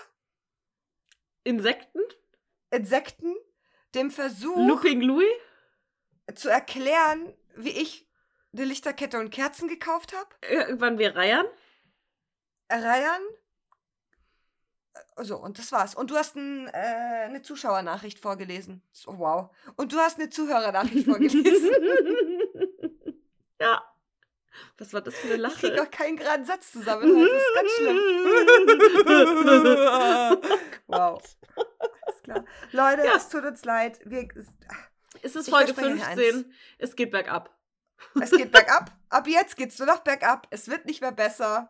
[1.44, 2.00] Insekten?
[2.72, 3.36] Insekten,
[3.96, 5.28] dem Versuch Looping Louis?
[6.36, 8.08] zu erklären, wie ich
[8.54, 10.30] eine Lichterkette und Kerzen gekauft habe.
[10.48, 11.46] Irgendwann wir reiern?
[12.72, 13.22] Reiern.
[15.18, 15.96] So, und das war's.
[15.96, 18.84] Und du hast ein, äh, eine Zuschauernachricht vorgelesen.
[18.92, 19.56] So, wow.
[19.76, 21.72] Und du hast eine Zuhörernachricht vorgelesen.
[23.60, 23.82] ja.
[24.78, 25.82] Was war das für eine Ich krieg Lache?
[25.84, 27.04] auch keinen geraden Satz zusammen.
[27.16, 27.30] heute.
[27.32, 28.00] Das ist ganz schlimm.
[30.88, 31.22] wow.
[32.06, 32.46] Alles klar.
[32.72, 33.16] Leute, Ja.
[33.16, 34.00] es tut uns leid.
[34.06, 34.28] Wir,
[35.22, 36.54] Es ist Folge verspreche dir 15.
[36.78, 37.56] Es geht bergab.
[38.22, 38.92] es geht bergab.
[39.10, 40.48] Ab jetzt geht's nur noch bergab.
[40.50, 41.70] Es wird nicht mehr besser.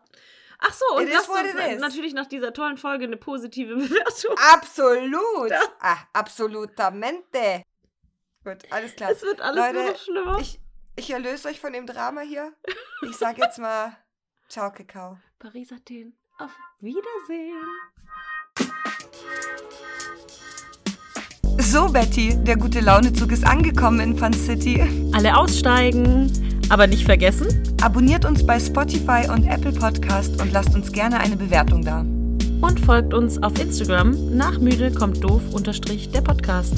[0.62, 1.80] Ach so, und It is lasst uns is.
[1.80, 4.36] natürlich nach dieser tollen Folge eine positive Bewertung.
[4.52, 5.50] Absolut.
[5.50, 5.60] Ja.
[5.80, 7.62] Ah, absolutamente.
[8.44, 9.10] Gut, alles klar.
[9.10, 10.38] Es wird alles nur Leute, noch schlimmer.
[10.38, 10.60] Ich,
[10.96, 12.52] ich erlöse euch von dem Drama hier.
[13.08, 13.96] Ich sage jetzt mal
[14.48, 15.18] Ciao, Kakao.
[15.38, 16.14] Paris, Athen.
[16.38, 17.54] Auf Wiedersehen.
[21.58, 24.80] So, Betty, der gute Launezug ist angekommen in Fun City.
[25.14, 26.32] Alle aussteigen.
[26.68, 27.48] Aber nicht vergessen,
[27.82, 32.00] Abonniert uns bei Spotify und Apple Podcast und lasst uns gerne eine Bewertung da.
[32.60, 36.74] und folgt uns auf Instagram nach müde kommt doof unterstrich der Podcast.